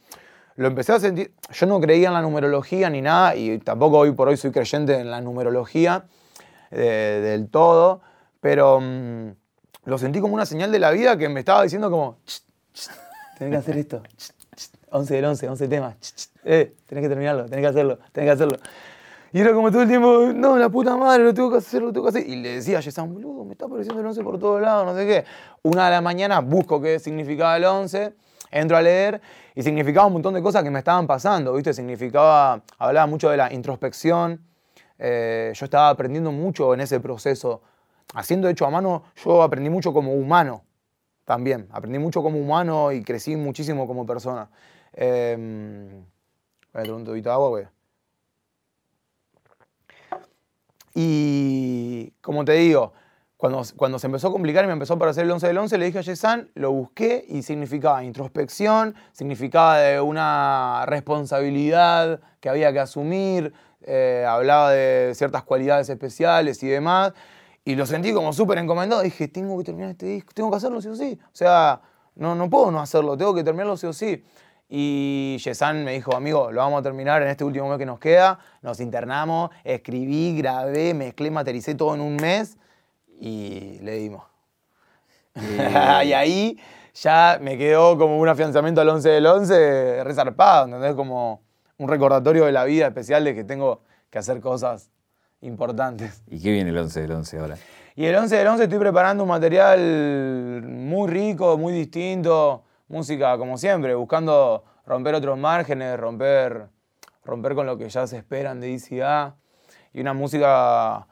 [0.56, 1.36] lo empecé a sentir.
[1.52, 4.98] Yo no creía en la numerología ni nada, y tampoco hoy por hoy soy creyente
[5.00, 6.06] en la numerología
[6.72, 8.02] eh, del todo,
[8.42, 9.36] pero mm,
[9.84, 12.18] lo sentí como una señal de la vida que me estaba diciendo como.
[13.38, 14.02] Tenés que hacer esto.
[14.92, 15.96] 11 del 11, 11 temas.
[16.44, 18.58] Eh, tenés que terminarlo, tenés que hacerlo, tenés que hacerlo.
[19.34, 21.92] Y era como todo el tiempo, no, la puta madre, lo tengo que hacer, lo
[21.92, 22.30] tengo que hacer.
[22.30, 24.96] Y le decía a Yesan, boludo, me está apareciendo el 11 por todos lados, no
[24.96, 25.26] sé qué.
[25.64, 28.14] Una de la mañana busco qué significaba el 11,
[28.52, 29.20] entro a leer
[29.54, 31.74] y significaba un montón de cosas que me estaban pasando, ¿viste?
[31.74, 34.40] Significaba, hablaba mucho de la introspección.
[34.98, 37.62] Eh, yo estaba aprendiendo mucho en ese proceso.
[38.14, 40.65] Haciendo hecho a mano, yo aprendí mucho como humano
[41.26, 41.68] también.
[41.72, 44.50] Aprendí mucho como humano y crecí muchísimo como persona.
[44.98, 47.68] Voy a un poquito de agua, güey.
[50.94, 52.94] Y como te digo,
[53.38, 55.78] cuando, cuando se empezó a complicar y me empezó a aparecer el 11 del 11,
[55.78, 62.72] le dije a Yesan, lo busqué y significaba introspección, significaba de una responsabilidad que había
[62.72, 67.14] que asumir, eh, hablaba de ciertas cualidades especiales y demás.
[67.68, 69.02] Y lo sentí como súper encomendado.
[69.02, 71.20] Dije, tengo que terminar este disco, tengo que hacerlo sí o sí.
[71.26, 71.82] O sea,
[72.14, 74.24] no, no puedo no hacerlo, tengo que terminarlo sí o sí.
[74.70, 78.00] Y Yesan me dijo, amigo, lo vamos a terminar en este último mes que nos
[78.00, 78.38] queda.
[78.62, 82.56] Nos internamos, escribí, grabé, mezclé, matericé todo en un mes
[83.20, 84.24] y le dimos.
[85.36, 86.60] y ahí
[86.94, 90.94] ya me quedó como un afianzamiento al 11 del 11 resarpado, ¿entendés?
[90.94, 91.42] Como
[91.78, 94.92] un recordatorio de la vida especial de que tengo que hacer cosas
[95.46, 96.24] importantes.
[96.28, 97.58] ¿Y qué viene el 11 del 11 ahora?
[97.96, 103.58] Y el 11 del 11 estoy preparando un material muy rico, muy distinto, música como
[103.58, 106.68] siempre, buscando romper otros márgenes, romper,
[107.24, 109.36] romper con lo que ya se esperan de ICA
[109.94, 111.08] y una música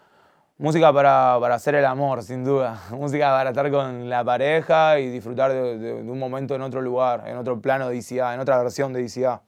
[0.58, 2.82] música para, para, hacer el amor, sin duda.
[2.92, 7.38] Música para estar con la pareja y disfrutar de, un momento en otro lugar, en
[7.38, 9.42] otro plano de ICA, en otra versión de ICA.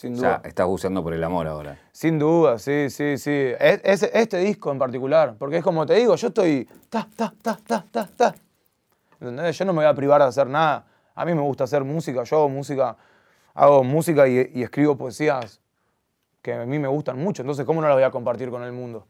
[0.00, 0.36] Sin duda.
[0.38, 1.78] O sea, estás buscando por el amor ahora.
[1.92, 3.52] Sin duda, sí, sí, sí.
[3.60, 6.66] Es, este disco en particular, porque es como te digo, yo estoy.
[6.88, 8.34] Ta, ta, ta, ta, ta, ta.
[9.20, 9.58] ¿Entendés?
[9.58, 10.86] Yo no me voy a privar de hacer nada.
[11.14, 12.96] A mí me gusta hacer música, yo hago música,
[13.52, 15.60] hago música y, y escribo poesías
[16.40, 18.72] que a mí me gustan mucho, entonces, ¿cómo no las voy a compartir con el
[18.72, 19.06] mundo?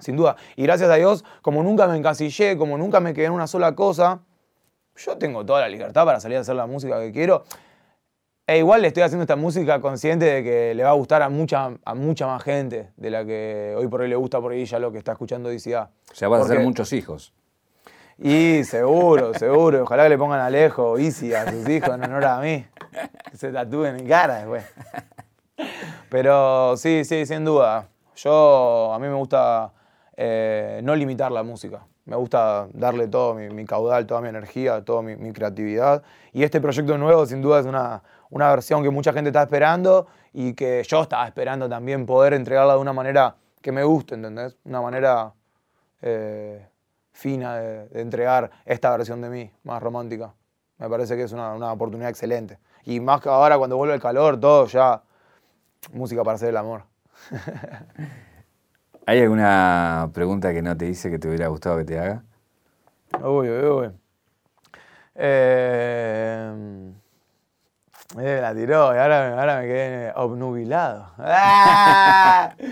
[0.00, 0.36] Sin duda.
[0.54, 3.74] Y gracias a Dios, como nunca me encasillé, como nunca me quedé en una sola
[3.74, 4.20] cosa,
[4.96, 7.44] yo tengo toda la libertad para salir a hacer la música que quiero.
[8.46, 11.30] E igual le estoy haciendo esta música consciente de que le va a gustar a
[11.30, 14.66] mucha, a mucha más gente de la que hoy por hoy le gusta por ahí
[14.66, 15.90] ya lo que está escuchando DCA.
[16.12, 17.32] O sea, vas a hacer muchos hijos.
[18.18, 19.84] Y seguro, seguro.
[19.84, 22.66] Ojalá que le pongan Alejo, Easy a sus hijos en honor a mí.
[23.30, 24.64] Que se tatúen en cara después.
[26.10, 27.88] Pero sí, sí, sin duda.
[28.14, 29.72] Yo, a mí me gusta
[30.16, 31.86] eh, no limitar la música.
[32.06, 36.02] Me gusta darle todo mi, caudal, toda mi energía, toda mi, creatividad.
[36.32, 40.06] Y este proyecto nuevo, sin duda, es una, una, versión que mucha gente está esperando
[40.32, 44.58] y que yo estaba esperando también poder entregarla de una manera que me guste, ¿entendés?
[44.64, 45.32] Una manera
[46.02, 46.68] eh,
[47.12, 50.34] fina de, entregar esta versión de mí, más romántica.
[50.76, 52.58] Me parece que es una, una oportunidad excelente.
[52.84, 55.02] Y más que ahora, cuando vuelve el calor, todo ya.
[55.92, 56.82] Música para hacer el amor.
[59.06, 62.24] ¿Hay alguna pregunta que no te hice que te hubiera gustado que te haga?
[63.22, 63.90] Uy, uy, uy.
[65.14, 66.92] Eh,
[68.18, 71.10] eh, la tiró y ahora, ahora me quedé obnubilado.
[71.18, 72.54] ¡Ah!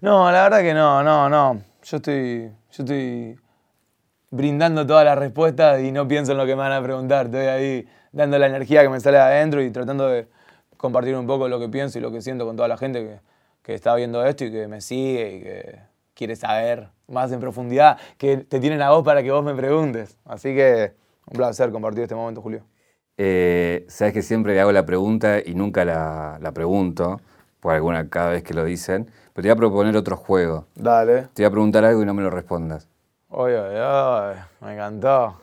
[0.00, 1.62] No, la verdad que no, no, no.
[1.84, 3.38] Yo estoy, yo estoy
[4.30, 7.26] brindando todas las respuestas y no pienso en lo que me van a preguntar.
[7.26, 10.26] Estoy ahí dando la energía que me sale de adentro y tratando de
[10.76, 13.20] compartir un poco lo que pienso y lo que siento con toda la gente que,
[13.62, 15.78] que está viendo esto y que me sigue y que
[16.14, 20.18] quiere saber más en profundidad, que te tienen a vos para que vos me preguntes.
[20.24, 20.92] Así que
[21.26, 22.64] un placer compartir este momento, Julio.
[23.16, 27.20] Eh, Sabes que siempre le hago la pregunta y nunca la, pregunto,
[27.60, 30.66] por alguna cada vez que lo dicen, pero te voy a proponer otro juego.
[30.74, 31.28] Dale.
[31.34, 32.88] Te voy a preguntar algo y no me lo respondas.
[33.28, 35.40] Uy, uy, me encantó.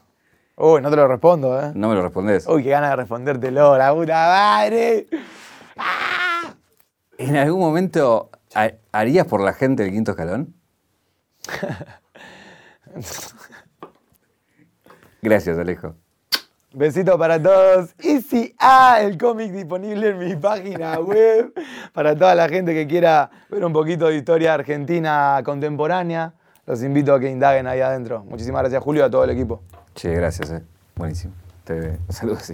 [0.58, 1.72] Uy, no te lo respondo, ¿eh?
[1.74, 2.46] No me lo respondes.
[2.48, 5.08] Uy, qué ganas de respondértelo, la puta madre.
[5.78, 6.09] ¡Ah!
[7.20, 8.32] ¿En algún momento
[8.94, 10.56] harías por la gente el quinto escalón?
[15.22, 15.96] Gracias, Alejo.
[16.72, 17.94] Besito para todos.
[18.02, 21.52] Y si ah, el cómic disponible en mi página web
[21.92, 26.36] para toda la gente que quiera ver un poquito de historia argentina contemporánea.
[26.66, 28.24] Los invito a que indaguen ahí adentro.
[28.24, 29.62] Muchísimas gracias, Julio, a todo el equipo.
[29.94, 30.64] Che, gracias, eh.
[30.96, 31.34] Buenísimo.
[31.66, 32.54] Te saludo así.